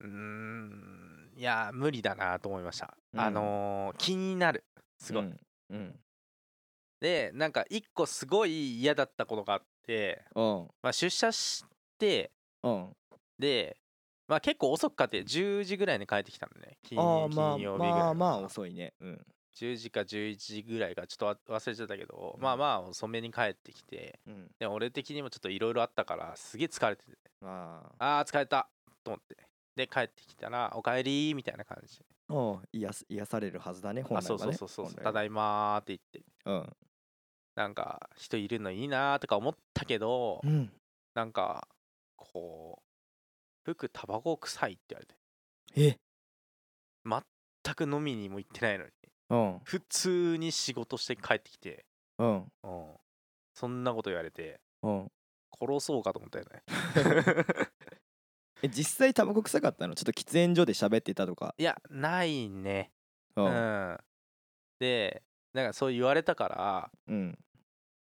[0.00, 3.20] うーんいや無理だなと思いました、うん。
[3.20, 4.64] あのー気になる。
[4.98, 5.36] すごい、うん。
[5.70, 5.94] うん。
[7.00, 10.68] でなんか一個すごい嫌だったことがあって、うん。
[10.82, 11.64] まあ、出社し
[11.98, 12.30] て
[12.62, 12.96] うん。
[13.38, 13.76] で、
[14.32, 16.78] まあ、結構遅くかって10時ぐらいに帰ってきたのね。
[16.82, 18.94] 金ああまあ金曜日ぐらいまあまあの遅いね。
[18.98, 19.26] うん。
[19.54, 24.50] 10時か11時ぐらいかちょっとわ忘れちゃったけど、まあまあ遅めに帰ってきてうん。
[24.58, 27.12] で俺的にもちょっといろいろあったからすげえ疲れてて。
[27.42, 28.20] まあ。
[28.20, 28.70] あー疲れた。
[29.04, 29.36] と思って。
[29.76, 31.98] で帰ってきたら「おかえり」みたいな感じ。
[31.98, 35.04] でおう癒す癒されるはずだね本あ来はねそうそうそうそう。
[35.04, 36.24] ただいまーって言って。
[36.46, 36.76] うん。
[37.56, 40.72] なんか人いるのいいなーとか思ったけど、うん。
[41.14, 41.68] なんか
[42.16, 42.91] こう
[43.64, 45.14] 服タバコ臭いって言われて。
[45.76, 45.98] え？
[47.04, 48.90] 全く飲みにも行ってないのに。
[49.30, 49.60] うん。
[49.64, 51.84] 普通に仕事して帰ってきて、
[52.18, 52.36] うん。
[52.36, 52.94] うん、
[53.54, 54.60] そんなこと言われて。
[54.82, 55.12] うん。
[55.58, 56.62] 殺そうかと思ったよね。
[58.62, 59.94] え実際タバコ臭かったの？
[59.94, 61.54] ちょっと喫煙所で喋ってたとか。
[61.58, 62.92] いやないね。
[63.36, 63.92] ううん。
[63.92, 63.98] ん、
[64.78, 65.22] で
[65.52, 66.90] なんかそう言われたから。
[67.06, 67.38] うん。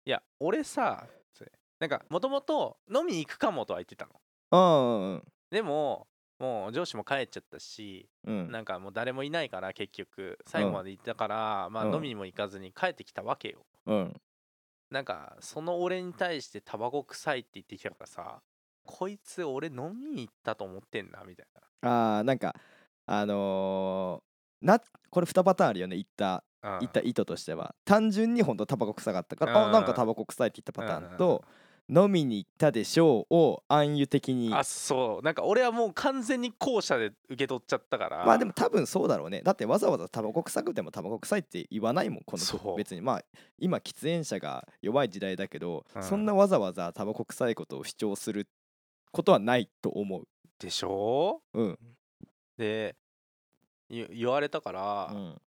[0.05, 4.21] いや俺さつってなんかもともと飲みに行くかもとは言ってたの。
[4.51, 6.07] ああでも
[6.39, 8.51] もう上司も帰っちゃったしうん。
[8.51, 11.95] なんかもう誰もいないから結局最後まで行ったから、まあうん。
[11.95, 13.65] 飲みにも行かずに帰ってきたわけよ。
[13.85, 14.13] うん。
[14.91, 18.41] なんかその俺に対してタバコ臭いって言ってきたからさ
[18.85, 21.45] こいつ俺飲みに行ったと思ってんなみたい
[21.81, 22.55] あーなんか
[23.05, 24.79] あのーな
[25.09, 26.79] これ2パターンあるよね言ったな、うん。
[26.79, 27.75] 言った意図としては。
[27.85, 29.69] 単純に本当タバコ臭かったから、うん。
[29.69, 31.43] あなんかタバコ臭いって言ったパターンと、
[31.89, 34.53] 飲みに行ったでしょうを暗喩的に。
[34.53, 35.25] あそう。
[35.25, 38.25] なんか俺はもう完全に後者で受け取っちゃったから。
[38.25, 39.41] まあでも多分そうだろうね。
[39.41, 43.01] だってわざわざタバコ臭くてもタバコ臭いって言わないもんこの別に。
[43.01, 43.23] まあ
[43.57, 46.03] 今喫煙者が弱い時代だけど、うん。
[46.03, 48.47] そんなわざわざタバコ臭いことを主張する
[49.11, 50.27] ことはないと思う。
[50.59, 51.41] でしょ？
[51.53, 51.79] うん。
[52.57, 52.95] で
[53.89, 55.41] 言言われたから、いうん。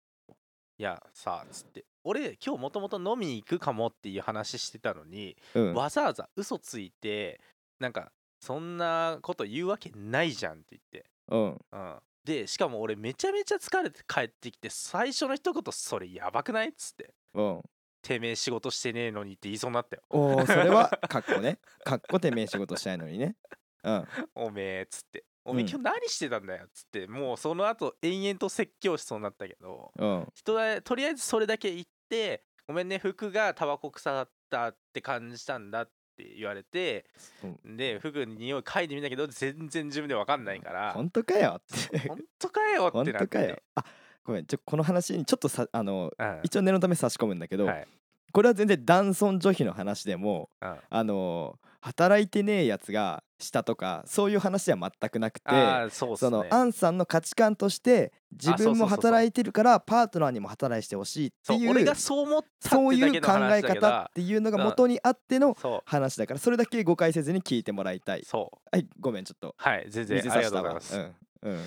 [0.79, 5.74] やさつって俺今日もともと飲みに行くかもっていう話してたのに、うん。
[5.74, 7.40] わざわざ嘘ついて
[7.78, 11.58] なんかそんなこと言うわけないじゃんって言って、うん。
[11.72, 17.14] うん、でしかも俺めちゃめちゃ疲れて帰ってきて最初の一言それやばくないっつって。
[17.34, 17.62] うん。
[18.02, 20.02] てめえ仕事してねえのにって言いそうになったよ。
[20.08, 21.58] おーそれは かっこね。
[21.84, 23.36] かっこてめえ仕事したいのにね。
[23.82, 24.08] うん。
[24.34, 25.70] おめえっつっておめえうん。
[25.70, 30.26] 今日何してたんだよっつってもうその後延々と説教しそうになったけどうん。
[30.34, 37.06] 人はとりあえずそれだけ言ってごめんね服がタバコ臭かったって感じたんだって言われて
[37.40, 37.76] そう。
[37.76, 40.92] で服に匂い嗅いでみたけど全然自分で分かんないから。
[40.92, 42.08] 本当かよって。
[42.08, 43.28] 本当かよっ本てなって。
[43.28, 43.58] 当かよ。
[43.74, 43.84] あ
[44.22, 46.40] ごめんちょこの話にちょっとさあのうん。
[46.42, 47.88] 一応念のため差し込むんだけど、はい
[48.32, 50.76] これは全然男尊女卑の話でもうん。
[50.88, 55.50] あの働いてねえやつがしたとかそういう話では全くなくて
[55.90, 58.76] そうっすそねのアンさんの価値観として自分もそうそうそう。
[58.76, 68.20] そう働いてるからパートナーにも働いてほしいっていうそう俺がそう思ったそうってだけのいう考え話だけど方っていうのが元にあってのそ話だからそれだけ誤解せずに聞いてもらいたい。
[68.20, 68.58] うそう。
[68.70, 69.54] はいごめんちょっと。
[69.56, 70.44] はい全然水あり。
[70.44, 71.14] がとうございます、うん。
[71.42, 71.64] うん、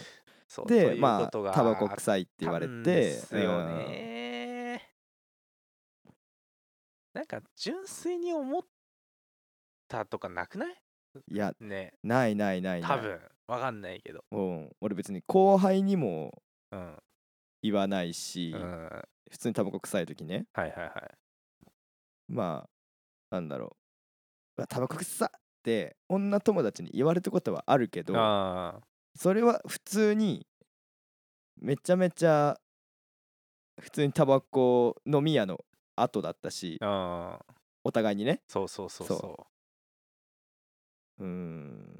[0.47, 4.32] そうというでまことがあタバコ臭いって言われあったんてですよね、
[7.13, 8.61] なんか純粋に思っ
[9.87, 10.75] たとかなくない？
[11.15, 11.93] うんいやね。
[12.03, 12.89] ないないないない。
[12.89, 13.21] 多分。
[13.47, 14.23] わかんないけど。
[14.31, 16.97] うん、俺別に後輩にもうん。
[17.61, 18.85] 言わないし、うん。
[18.87, 20.45] はい普通にタバコ臭い時ね。
[20.53, 20.91] はいはい
[22.27, 22.67] ま
[23.31, 23.77] あなんだろ
[24.57, 24.67] う。
[24.67, 25.31] タバコ臭っっ
[25.63, 28.81] て女友達に言われたことはあるけどあ
[29.15, 30.45] それは普通に
[31.61, 32.59] めちゃめちゃ
[33.79, 35.63] 普通にタバコ飲み屋の
[35.95, 38.41] 後だったしお互いにね。
[38.47, 39.47] そうそうそうそそ
[41.19, 41.23] う。
[41.23, 41.97] ーん。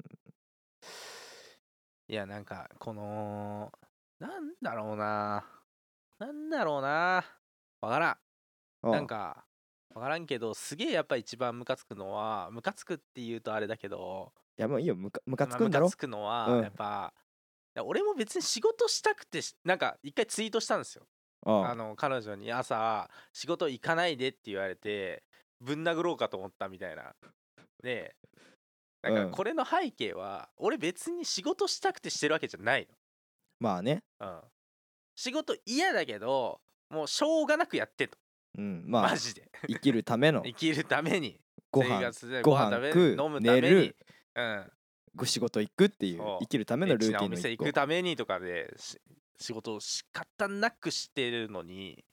[2.08, 3.72] いやなんかこの
[4.18, 5.44] なんだろうな。
[6.18, 7.24] なんだろうな。
[7.80, 8.16] わからん。
[8.82, 9.44] あなんか
[9.94, 14.96] わからんけどすげえやっぱ一番ムカつくのはムカつくって言うとあれだけどいやもういいよ。
[14.96, 15.86] ムカムカつまあくんだろ？
[15.86, 16.62] ムカつくのはうん。
[16.62, 17.14] やっぱ
[17.74, 21.06] で俺も別に仕事したくてしなんか一回ツイートしたんですよ
[21.44, 25.22] ああの彼女に朝仕事行かないでって言われて
[25.60, 27.14] ぶん殴ろうかと思ったみたいな。
[27.82, 28.14] で
[29.02, 29.30] なんうん。
[29.30, 32.88] かこれの背景は、俺別に仕事したくてしてるわけじゃない
[33.60, 34.02] まあね。
[34.20, 34.40] の、うん、
[35.14, 38.18] 仕事嫌だけどもうしょうがなくやってと、
[38.58, 38.84] うん。
[38.86, 39.50] まあマジで。
[39.68, 40.42] 生きるための。
[40.46, 41.40] 生きるために。
[41.70, 42.00] ご飯
[42.42, 43.62] ご飯食べ食う飲むために。
[43.62, 43.96] 寝る。
[44.36, 44.72] うん、
[45.14, 47.48] ご仕事行くっていう生きるためのルーティンの一個。
[47.48, 49.00] 店行くためにとかでし
[49.38, 52.04] 仕事を仕方なくしてるのに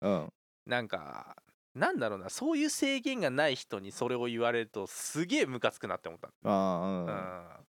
[0.00, 0.28] うん。
[0.66, 1.36] なんか
[1.74, 7.66] なんだろうなそういう制限がない人にそれを言われるとすげえムカつくなって思った、ああうんうん。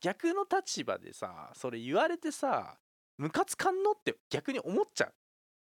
[0.00, 2.78] 逆の立場でさそれ言われてさ
[3.18, 5.14] ムカつかんのって逆に思っちゃう。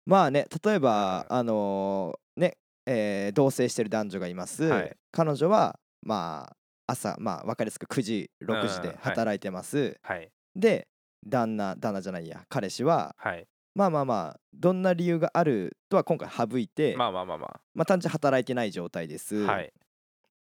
[0.05, 1.37] まあね例えばうん。
[1.37, 4.97] あのーねえー同棲してる男女がいます、はい。
[5.11, 10.31] 彼女はまあ朝まあ分かりやすく9時6時で働いてます、はい。
[10.55, 10.87] で
[11.27, 13.47] 旦那旦那じゃないや彼氏ははい。
[13.75, 19.73] まあまあまあどんな理由があるとは今回省いて、まあまあまあままあ単純に働いてない状態です、あはい。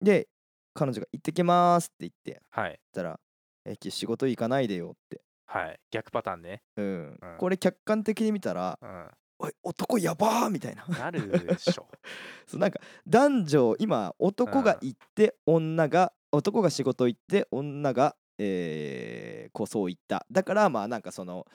[0.01, 0.29] で
[0.73, 2.81] 彼女が「行ってきます」って言ってはい。
[2.93, 3.19] たら
[3.67, 5.81] 「えき仕事行かないでよ」って、はい。
[5.91, 6.63] 逆パターンね。
[6.77, 7.19] うん。
[7.21, 7.37] うん。
[7.39, 9.09] これ客観的に見たらうん
[9.41, 10.87] 「おい男やばー」みたいな。
[10.87, 11.87] なるでしょ。
[12.47, 20.27] そうなんか男女今男が行って女が男が仕事行って女がえーこうそう言った。
[20.31, 21.47] だからまあなんかその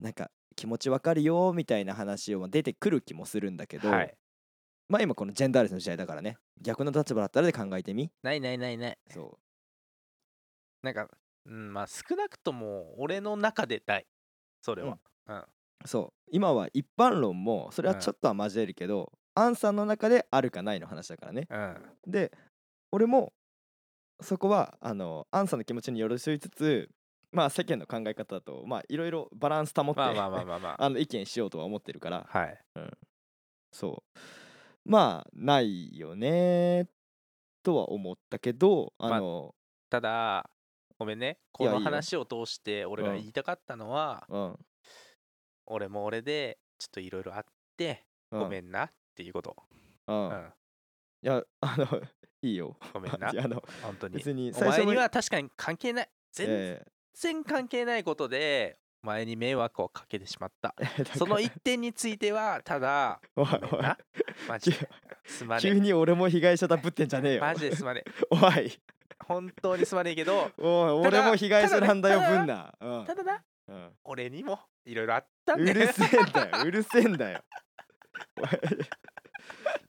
[0.00, 4.14] なんか気持ちわかるよみたいな話を出てくる気もするんだけど、はい。
[4.88, 8.10] まあ今このジェンダーレスの時代だからね逆の立場だったらで考えてみ。
[8.22, 8.98] ないないないない。
[9.10, 9.38] そ
[10.82, 11.08] なんか、
[11.44, 14.06] うん、まあ少なくとも俺の中でない。
[14.62, 15.36] それは、うん。
[15.36, 15.46] う
[15.84, 16.30] そう。
[16.30, 21.46] 今は一般論もそれはちょっとは交えるけど、アンさんの中であるかないの話だからね。
[21.50, 21.76] うん。
[22.06, 22.32] で
[22.92, 23.32] 俺も
[24.20, 26.88] そこはあのアンさんの気持ちに寄り添いつつ
[27.32, 30.84] まあ世間の考え方だとまあいろいろバランス保って、まあまあまあまあまあ。
[30.84, 32.26] あの意見しようとは思ってるから。
[32.28, 32.58] はい。
[33.72, 34.18] そう。
[34.84, 36.88] まあないよね
[37.62, 39.54] とは思ったけどあの、
[39.90, 40.48] ただ
[40.98, 41.38] ごめんね。
[41.52, 41.78] このいや。
[41.78, 44.56] いいよ話を通して俺がうん言いたかったのは、うん。
[45.66, 47.44] 俺も俺でちょっといろいろあっ
[47.76, 48.40] てうん。
[48.40, 49.56] ごめんなっていうこと、
[50.06, 50.28] うん。
[50.28, 50.52] うん。
[51.22, 51.86] いやあの
[52.46, 52.76] いいよ。
[52.92, 53.28] ごめんな。
[53.36, 54.14] あの本当に。
[54.14, 56.08] 別にお最初には確かに関係ない。
[56.32, 60.74] 全え然関係ないことでお前に迷惑をかけてしまった。
[61.16, 63.82] その一点についてはただおいおい。
[64.48, 64.88] マジで。
[65.24, 67.40] すまね急に俺も被害者だぶってんじゃねえよ。
[67.40, 68.80] マジですまね おい。
[69.26, 73.04] 本当にすまねえけどおい俺も被害者なんだよぶんな、うん。
[73.06, 73.92] ただなうん。
[74.04, 75.86] 俺にもいろいろあったんうだよ。
[75.86, 77.44] るせえんだようるせえんだよ。
[78.36, 78.48] おい。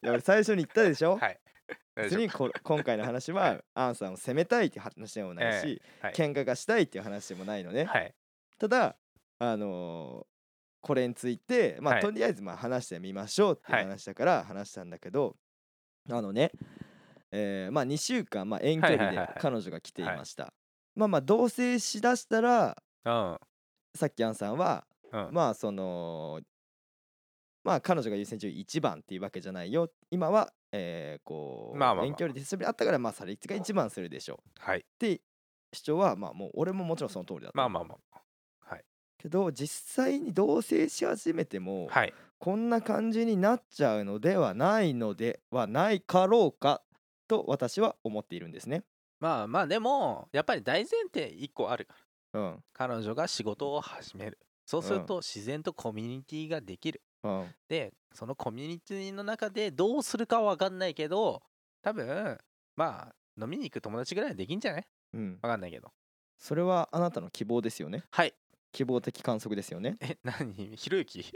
[0.04, 1.40] いや俺最初に言ったでしょ、はい。
[1.46, 1.47] 大
[1.96, 6.14] 別にこ 今回の話はアンさんを責めたいって話でもないし、はい。
[6.14, 8.14] 喧嘩がしたいっていう話でもないのね、はい。
[8.58, 8.98] ただ
[9.40, 10.38] あのー
[10.80, 12.04] これについてまあ、はい。
[12.04, 15.36] とりあえずまあ話してみましょうっていうはい話だから話したんだけど、
[16.10, 16.52] あのね、
[17.32, 20.54] えーまあ2週間、まあ、遠距離で彼女が来ていました、
[20.96, 23.40] まあまあ同棲しだしたらうん。
[23.96, 25.30] さっきアンさんはうん。
[25.32, 26.42] まあその
[27.64, 29.92] まあ彼女が優先順位1番っていうわけじゃないよ。
[30.10, 32.06] 今は、えーこう、まあまあまあ。
[32.06, 34.40] 遠距離で久しぶりに会ったからまあそれが1番するでしょ。
[34.44, 34.80] うはい。
[34.80, 35.22] って
[35.74, 37.70] 主張はまあもう俺ももちろんその通りだと思う。
[37.70, 38.22] まあまあまあ。
[39.18, 42.14] けど実際に同棲し始めても、はい。
[42.40, 46.84] こんな感じになっちゃうのではないのではないかろうか
[47.28, 48.84] と私は思っているんですね。
[49.20, 51.96] まあまあでもやっぱり大前提1個あるか
[52.34, 52.40] ら。
[52.42, 52.64] うん。
[52.74, 54.40] 彼女が仕事を始める。
[54.66, 57.56] そうすると自然とコミュニティができる、うん。
[57.68, 61.42] でそのコミュニティの中でどうするかは分かんないけど
[61.82, 62.38] 多分
[62.76, 64.88] まあ飲みに行く友達ぐらいはできんじゃない？
[65.14, 65.92] うん、分かんないけど。
[66.38, 68.04] それはあなたの希望ですよね。
[68.12, 68.34] はい。
[68.74, 69.98] 希望的観測ですよね。
[70.02, 70.54] え何？
[70.76, 71.26] ひろゆき？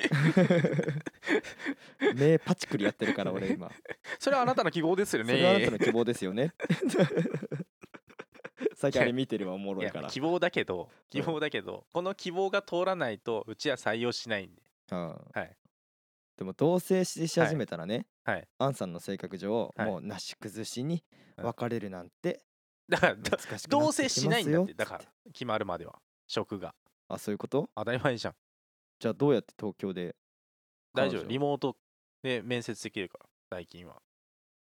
[2.15, 3.71] 目パチクリやってるから俺今。
[4.19, 5.33] それはあなたの希望ですよね。
[5.33, 6.53] それはあなたの希望ですよね。
[8.75, 10.09] 最近あれ見てればおもろいから。
[10.09, 14.61] 希望だけど希望だけど、この希望が通らないとうちは採用しないんで。
[14.91, 15.07] うん。
[15.33, 15.57] はい
[16.41, 18.47] でも同棲しし始めたらね、はい。
[18.57, 19.87] アンさんの性格上、はい。
[19.87, 21.03] もうなし崩しに
[21.37, 21.45] うん。
[21.45, 22.41] 別れるなんて
[22.89, 23.15] だから
[23.69, 25.01] 同棲しないんだってだから
[25.31, 26.73] 決まるまでは職が。
[27.09, 27.69] あそういうこと？
[27.75, 28.33] 当たり前じゃん。
[28.99, 30.15] じゃあどうやって東京で
[30.95, 31.27] 大丈夫。
[31.27, 31.75] リモート
[32.23, 34.01] で面接できるから最近は。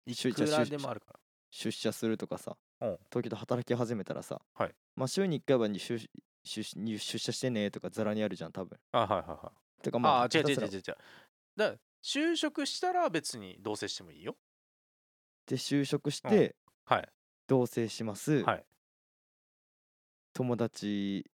[0.07, 1.21] いしゅくらじゃあしゅでもあるから。
[1.53, 2.99] 出社するとかさ、うん。
[3.13, 4.75] 東京で働き始めたらさ、はい。
[4.97, 6.09] まあ週に1回はに出出
[6.43, 8.77] 出出社してねとかざらにあるじゃん多分。
[8.91, 9.83] あはいはいはい。
[9.83, 10.83] てかまあああ違う違う違う違う
[11.61, 14.37] だ就職したら別に同棲してもいいよ。
[15.47, 17.09] で就職してはい。
[17.47, 18.65] 同棲します、はい。
[20.33, 21.25] 友達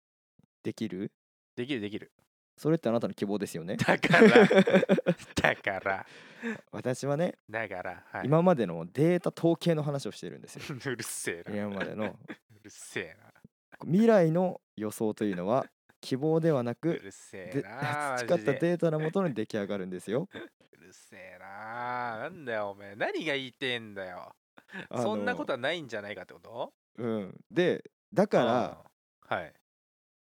[0.63, 1.13] できる？
[1.55, 2.13] できるできる。
[2.57, 3.77] それってあなたの希望ですよね。
[3.79, 4.47] だから。
[5.37, 6.07] だから。
[6.71, 10.63] 私はねだから、はい、今までのデータ統計の話をしてるんですよ。
[10.85, 11.57] うるせえな。
[11.57, 12.19] 今までの。
[12.29, 13.33] うるせえな。
[13.85, 15.67] 未来の予想というのは
[16.01, 20.29] 希望ではなうくるせえ培ったデータのもとに出来上がるんですよ。
[20.35, 22.97] うるせえななんだよおめえ。
[22.97, 24.35] 何が言いてえんだよ。
[24.95, 26.73] そんなことはないんじゃないかってこと？
[26.99, 28.85] うん、でだから
[29.29, 29.53] はい。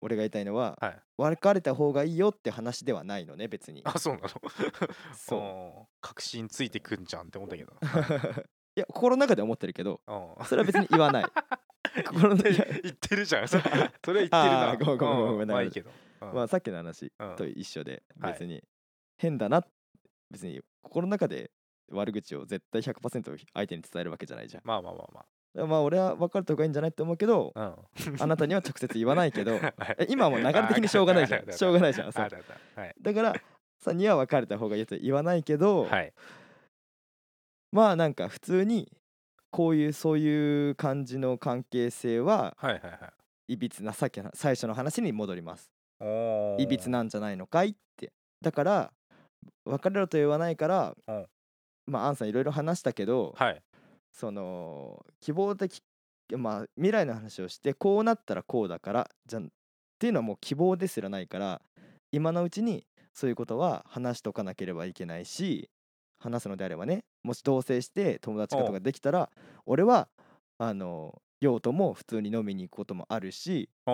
[0.00, 1.02] 俺が言いたいのは、はい。
[1.16, 3.80] 別れた方がいいよって話ではないのね別に。
[3.84, 4.28] あそうなの？
[5.16, 5.40] そう。
[5.40, 7.72] うん確信ついてくんじゃんって思ったけど。
[8.76, 10.44] いや心の中で思ってるけどうん。
[10.46, 11.24] それは別に言わない。
[12.02, 13.48] 心の言ってるじゃん。
[13.48, 13.62] それ
[14.04, 14.76] それは言ってるな。
[14.76, 15.90] ごめんごめんごめんまあいいけど。
[16.22, 16.34] うん。
[16.34, 17.36] まあさっきの話うん。
[17.36, 18.32] と一緒ではい。
[18.32, 18.62] 別に
[19.18, 19.64] 変だな
[20.30, 21.50] 別に心の中で
[21.90, 24.62] 悪口を絶対100%相手に伝えるわけじゃないじゃん。
[24.64, 27.76] まあまあまあままあ俺は別れた方がいいんじゃないって思うけどあ
[28.06, 28.16] うん。
[28.22, 29.60] あなたには直接言わないけど
[30.08, 32.94] 今はもう流れ的にしょうがないじゃあんしょうがないじゃんそうあだだはい。
[33.00, 33.34] だから
[33.78, 36.12] さんには別れた方がいいと言わないけど、はい。
[37.70, 38.90] まあなんか普通に
[39.54, 43.12] こういうそういう感じの関係性ははいはいは
[43.48, 43.52] い。
[43.52, 45.70] いびつなさっきの最初の話に戻ります。
[46.58, 48.12] いびつなんじゃないのかいって。
[48.42, 48.92] だから
[49.64, 51.26] 別れろと言わないからうん。
[51.86, 53.62] まあアンさんいろいろ話したけどはい。
[54.10, 55.84] その希望的
[56.36, 59.48] まあ未来の話をしてこうなったらこうだからじゃんっ
[60.00, 61.62] ていうのはもう希望ですらないから
[62.10, 65.70] 今のうちにそういうことは話しとかなければいけないし
[66.24, 69.30] 話すのであればねもし同棲して友達化とかできたら
[69.66, 70.08] 俺は
[70.58, 73.90] あの用途も普通に飲みに行くこともあるしあ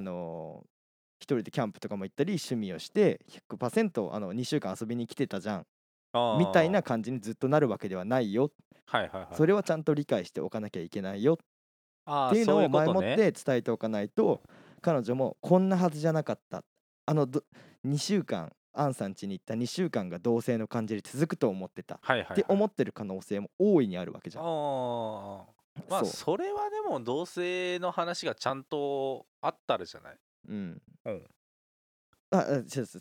[0.00, 0.64] の
[1.18, 5.66] 一人でキャンプとかも行ったり趣味をして100%あの2週間遊びに来てたじゃん。
[6.38, 8.50] みたいな感じにずっとなるわけではないよ。
[8.86, 9.34] はいはいはい。
[9.34, 11.38] それはちゃんと理解しておかなきゃいけないよ。
[12.28, 14.42] っていうのを前もっねて伝えておかないと
[14.82, 16.64] 彼女もこんなはずじゃなかった。
[17.06, 17.44] あのど
[17.86, 21.96] 2週間アンさん家に行った2週間が同性の感じで続くと思ってた。
[21.96, 22.36] っはいはいはい。
[22.36, 24.44] て思ってる可能性も大いにあるわけじゃん。
[24.44, 25.42] あー。
[25.90, 30.18] まあそれはでも同性の話がちゃんとあったらじゃない？
[30.48, 30.82] うん。
[31.06, 31.24] うん。
[32.30, 32.44] ああ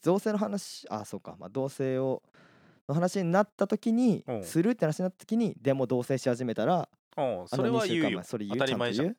[0.03, 2.21] 同性の話あそうか、まあ、同性を
[2.89, 4.43] の話になった時にうん。
[4.43, 7.23] するって話になった時にでも同棲し始めたらうん。
[7.23, 8.03] あの2それは言うよ。
[8.03, 8.59] 週間前それ言う？
[8.59, 9.15] 当たり前じゃん。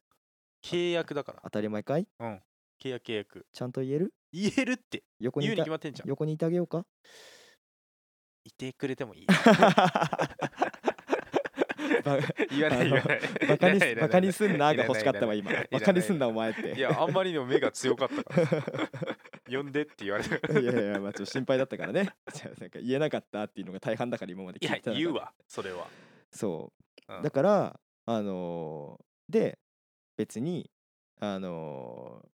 [0.62, 1.40] 契約だから。
[1.44, 2.06] 当たり前かい？
[2.82, 3.46] 契約契約。
[3.52, 4.14] ちゃんと言える？
[4.32, 5.02] 言えるって。
[5.20, 5.56] 言うに横にいた？
[5.56, 6.08] 決まってんじゃん。
[6.08, 6.84] 横にいてあげようか？
[8.44, 9.26] いてくれてもいい。
[12.02, 12.18] ば
[12.50, 13.20] 言わない言わない。
[13.48, 15.52] バカにすバカにすんなが欲しかったわ今。
[15.70, 16.74] バカにすんなお前って。
[16.74, 18.48] いやあんまりにも目が強かったから。
[19.48, 22.10] 呼んでって言われたいやいやまあちょっと心配だったからね。
[22.32, 25.86] じゃあなんか言えなかったっていうのが大半だから今まで聞いてた言うわそれは。
[26.30, 26.72] そ
[27.08, 27.14] う。
[27.14, 27.22] うん。
[27.22, 29.58] だからあのーで
[30.16, 30.70] 別に
[31.20, 32.31] あのー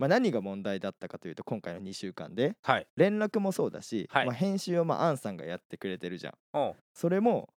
[0.00, 2.86] まあ何が問題だったかというと今回の2週間ではい。
[2.96, 4.26] 連絡もそうだし、はい。
[4.26, 6.58] まあ、編集をまあアンさんがやってくれてるじゃん。
[6.58, 6.72] うん。
[6.94, 7.50] それも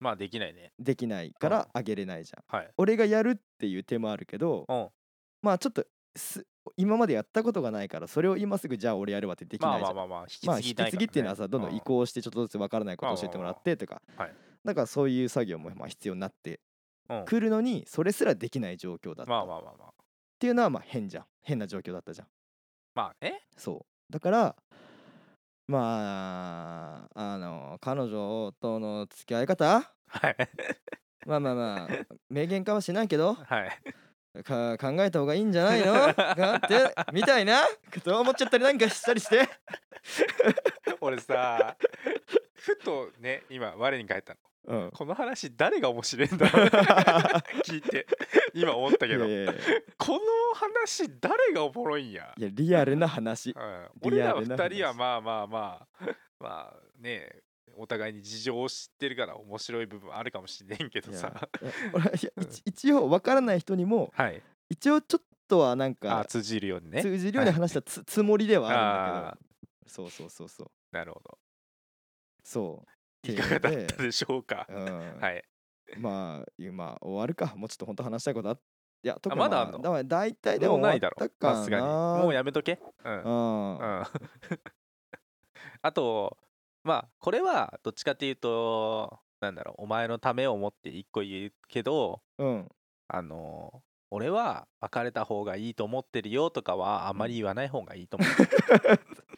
[0.00, 0.72] まあできないね。
[0.78, 2.56] できないからあげれないじゃん。
[2.56, 2.70] はい。
[2.78, 4.88] 俺がやるっていう手もあるけどうん。
[5.42, 5.84] まあちょっと
[6.16, 6.46] す
[6.78, 9.96] 今までやったことがないからそれを今すぐじゃあ俺やるわってできまあないじゃん。
[9.96, 14.00] まあまあまあ引きまあ引き継ぎっていうのはさどんどん移行してちょっとずつ分からないことを教えてもらってとか
[14.64, 16.60] だからそういう作業もまあ必要になって
[17.10, 17.24] うん。
[17.26, 19.30] くるのにそれすらできない状況だった。
[19.30, 19.58] まあ。
[19.58, 19.64] っ
[20.38, 22.28] ていうのはまあ変じゃん変な状況だったじゃん。
[22.94, 23.42] まあね。
[23.56, 24.12] そう。
[24.12, 24.56] だから
[25.68, 30.36] まああの彼女との付き合い方はい。
[31.26, 31.88] まあまあまあ
[32.30, 34.42] 明言化はしないけどはい。
[34.44, 35.92] か考えた方がいいんじゃないの？
[36.14, 39.48] かってみたいなこと思っちゃったりなんかしたりして。
[41.00, 41.76] 俺さ
[42.54, 44.90] ふとね今我に返ったのうん。
[44.92, 46.66] この話誰が面白いんだろう。
[47.64, 48.06] 聞いて。
[48.54, 49.24] 今思ったけど。
[49.98, 50.18] この
[50.54, 52.32] 話誰がおもろいんや。
[52.36, 53.50] いやリアルな話。
[53.50, 53.88] うん。
[54.02, 54.70] 俺らリアルな話。
[54.70, 56.06] 二人はまあまあまあ。
[56.38, 57.42] まあね
[57.74, 61.48] お互いに事情を知ってるから面白い部分あるかもしれんけどさ。
[62.14, 64.42] 一一応分からない人にもはい。
[64.68, 67.02] 一応ちょっとはなんあか通じるようにね。
[67.02, 69.90] 通じるように話したつつもりではあるんだあけど。
[69.90, 70.70] そうそうそうそう。
[70.92, 71.38] なるほど。
[72.44, 72.88] そう
[73.24, 74.66] いかがだったでしょうか。
[74.68, 75.16] うん。
[75.20, 75.44] はい。
[75.98, 77.54] まあ今終わるか。
[77.56, 78.60] もうちょっと本当話したいことあっ
[79.04, 80.04] いや特にまだあんの？
[80.04, 81.16] 大体でもないだろ。
[81.40, 81.86] さすがに。
[81.86, 82.78] もうやめとけ。
[83.04, 83.22] うん。
[83.22, 83.78] うん。
[83.78, 84.04] うん。
[85.82, 86.36] あと
[86.84, 89.82] まあこれはどっちかっていうとなんだろう。
[89.82, 92.68] お前のためを思って一個言うけどうん。
[93.08, 98.30] あの俺は別れた方がいいと思ってるよとかはあまり言わない方がいいと思う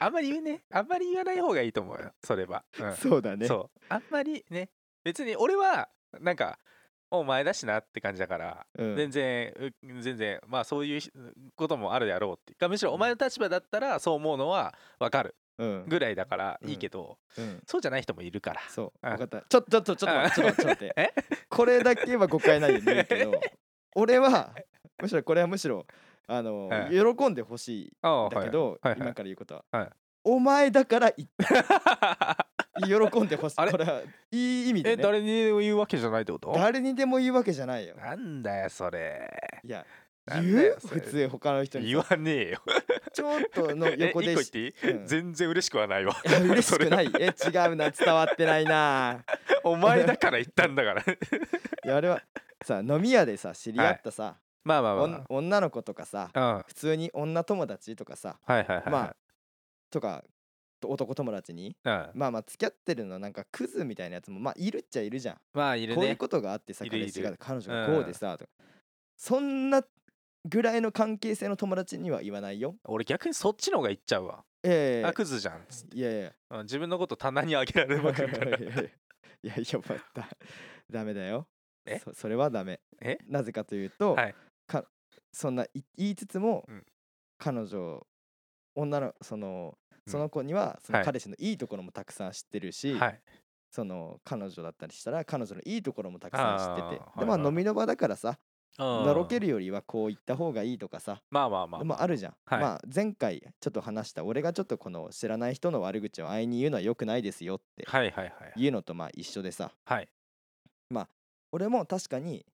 [0.00, 0.62] あんまり言うね。
[0.72, 2.12] あんまり言わない方がいいと思うよ。
[2.24, 2.96] それは、うん。
[2.96, 3.46] そうだね。
[3.46, 3.80] そう。
[3.88, 4.70] あんまりね。
[5.04, 5.88] 別に俺は
[6.20, 6.58] なんか
[7.10, 8.96] お前だしなって感じだから、うん。
[8.96, 11.00] 全然う全然まあそういう
[11.56, 12.52] こともあるやろうって。
[12.52, 15.84] いうかむしろお前の立場だったらそう思うのは分かるうん。
[15.88, 16.70] ぐらいだからうん。
[16.70, 17.62] いいけど、うん。
[17.66, 18.60] そうじゃない人もいるから。
[18.68, 19.06] そう。
[19.06, 19.46] あ分かった。
[19.48, 21.14] ちょちょっとちょっとちょっと待って
[21.48, 23.40] これだけは誤解ないように言うけど
[23.96, 24.54] 俺は
[25.00, 25.86] むしろこれはむしろ
[26.26, 26.90] あのはい。
[26.90, 28.98] 喜んでほしいだけどはいはい。
[29.00, 29.88] 今から言うことははい。
[30.24, 31.44] お前だから言って。
[33.10, 33.54] 喜んでほしい。
[33.56, 33.70] あれ？
[33.72, 36.52] これはいい意味でえね誰にでも言うわけじゃないってこと？
[36.52, 37.94] 誰にでも言うわけじゃないよ。
[37.96, 39.30] なんだよそれ。
[39.64, 39.84] いや
[40.26, 40.66] なんだ言う？
[40.66, 41.00] よそれ。
[41.00, 42.60] 普通他の人に言わねえよ。
[43.12, 45.06] ちょっとの え横個言っていい、うん。
[45.06, 46.14] 全然嬉しくはないわ。
[46.26, 47.10] いや嬉しくそれない。
[47.18, 47.90] え違うな。
[47.90, 49.24] 伝わってないな。
[49.64, 51.02] お前だから言ったんだから。
[51.02, 51.06] い
[51.88, 52.22] やあれは
[52.62, 54.36] さ飲み屋でさ知り合ったさ、
[54.68, 56.62] まあまあま女の子とかさあうん。
[56.66, 59.16] 普通に女友達とかさはいはいはいまあ
[59.90, 60.22] とか
[60.80, 62.20] と男友達にあうん。
[62.20, 65.36] まあまあ付き合ってるのなんかクズみたいなやつもまあいるっちゃいるじゃん。
[65.54, 65.96] まあいるね。
[65.96, 68.50] こういうことがあってさ彼氏が彼女がこうでさとか。
[69.16, 69.82] そんな
[70.44, 72.76] ぐらいの関係性の友達には言わないよ。
[72.84, 75.64] 俺逆にそっちの方が言っちゃうわ、ええあクズじゃん
[75.94, 78.56] いやいやうん自分のこと棚にあげられまくるから。
[78.58, 78.82] いやいやい
[79.42, 80.28] やいやまた
[80.90, 81.48] ダメだよ
[81.84, 84.34] えそそれはダメえなぜかというと、はい
[84.68, 84.84] か
[85.32, 86.86] そんない言いつつも、うん。
[87.38, 88.06] 彼女
[88.76, 90.12] 女のそのうん。
[90.12, 91.04] その子にはそのはい。
[91.04, 93.20] 彼氏のいいところもたくさん知ってるし、はい。
[93.70, 97.02] その彼女だったりしたら彼女のいいところもたくさん知ってて。
[97.18, 98.38] でまあ飲みの場だからさ
[98.78, 102.60] ののろけるよりはこう言った方がいいとかさまあまあまあでもあるじゃん、はい。
[102.60, 109.72] まあ前回ちょっと話した俺がちょっとこの知らない人の悪口をあいに言うのは良くないですよってはいはいはい言うのとまあ一緒でさ。
[109.84, 110.08] はい。
[111.50, 112.44] 俺も確かに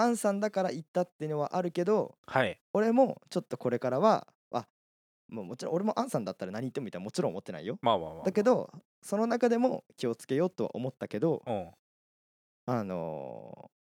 [0.00, 2.58] アンさんだから言ったっていうのはあるけどはい。
[2.72, 4.66] 俺もちょっとこれからはあ
[5.28, 7.78] もうもちろん俺もアンさんだったら何言ってもいいとはもちろん思ってないよ。
[7.82, 8.70] まあまあまあだけど
[9.02, 11.70] その中でも気をつけようとは思ったけどうん。
[12.66, 13.80] あのー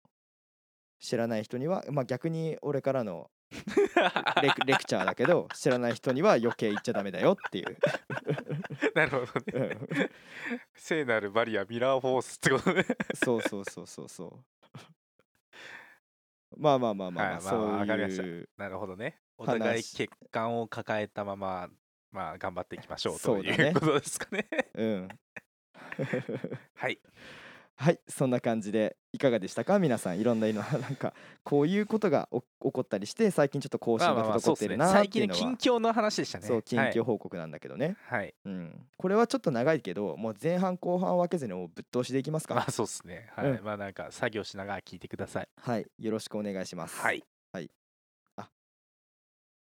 [0.99, 3.31] 知らない人にはまあ逆に俺からの
[4.43, 7.77] レクレクチャーだけど知らない人には余計言っちゃダメだよっていう、
[8.97, 9.89] なるほどうねん。
[10.75, 12.85] 聖なるバリアミラーフォースってことね。
[13.15, 14.45] そうそうそうそうそう
[16.57, 19.21] まあまあまあまあ、まあ、そういうなるほどね。
[19.39, 21.69] お話互い欠陥を抱えたまま
[22.11, 24.47] まあ頑張っていきましょうということですかね。
[24.75, 25.09] うん。
[26.75, 26.99] はい
[27.79, 29.79] はいそんな感じでいかがでしたか？
[29.79, 31.13] 皆さんいろんな色 なんか
[31.45, 36.47] こういうことがお起こったりして最近ちょっと更新が滞ってるなっていうの近の近況の話でしたね。
[36.47, 38.35] そう近況はい報告なんだけどね、はい。
[38.45, 42.55] うん、これはちょっと長いけどもう前半後半を分けずにもうぶっ通しでいきますか。
[42.55, 43.31] まあそうですね。
[43.35, 43.51] はい。
[43.51, 43.65] うん。
[43.65, 45.49] まあなんか作業しながら聞いてください。
[45.61, 45.87] はい。
[45.99, 47.01] よろしくお願いします。
[47.01, 47.23] はい。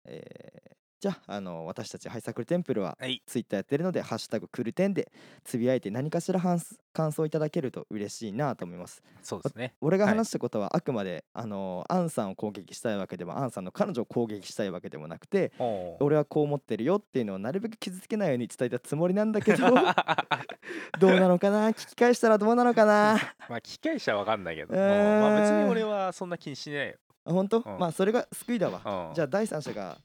[0.05, 3.22] えーじゃああの私たちハイサクルテンプルははい。
[3.26, 5.10] ツイッターやってるので「ハッシュタグクルテン」で
[5.45, 6.60] つぶやいて何かしら感
[6.91, 9.02] 感想いただけると嬉しいなと思います。
[9.22, 9.76] そうですね。
[9.80, 10.18] 俺がはい。
[10.18, 16.04] 話したことはあくまで、あのアンさんを攻撃したいわけでもアンさんの彼女を攻撃したいわけでもなくておー。
[16.04, 19.68] 俺はこう思ってるよっていうのをなるべく傷つけないように伝えたつもりなんだけど
[21.00, 21.70] どうなのかな？
[21.70, 23.18] 聞き返したらどうなのかな？
[23.47, 26.95] まあ機械者は分かんないけど、えーまあ別に俺はそんな気にしないよ、
[27.26, 27.80] あ本当、うん。
[27.80, 29.08] まあそれが救いだわ。
[29.10, 29.97] うん、じゃあ第三者が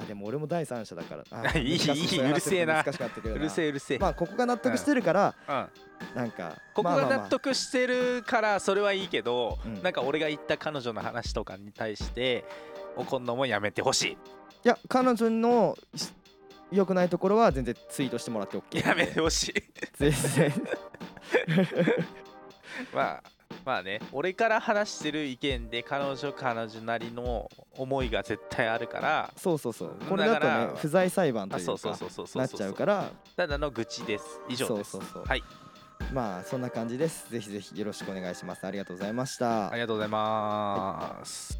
[0.00, 1.24] あでも俺も第三者だから。
[1.30, 2.74] あ いいいいそうるせえな。
[2.82, 5.68] 難しかったけどうなるせえうるせえ、まあここが納得してるから、うん、
[6.14, 9.82] なんかここが納得してるからそれはいいけど、うん。
[9.82, 12.44] なんか俺が言った彼女の話とかに対して
[12.96, 14.18] 怒んのもやめてほしい。
[14.64, 16.12] や彼女のし
[16.72, 19.54] 良くないところは全然ツイートしてもらって OK いやめてほしい。
[19.96, 20.52] 全然。
[22.92, 23.22] まあ
[23.64, 29.88] まあね俺から話してる意見で彼女彼女なりの思いが絶対あるからそうそうそう。
[29.88, 31.72] うんこれだとね不在裁判とあいうか
[32.34, 34.40] なっちゃうからただの愚痴です。
[34.48, 34.90] 以上です。
[34.92, 35.24] そうそうそう。
[35.24, 35.42] はい。
[36.12, 37.30] まあそんな感じです。
[37.30, 38.66] ぜひぜひよろしくお願いします。
[38.66, 39.70] ありがとうございました。
[39.70, 41.58] ありがとうございます、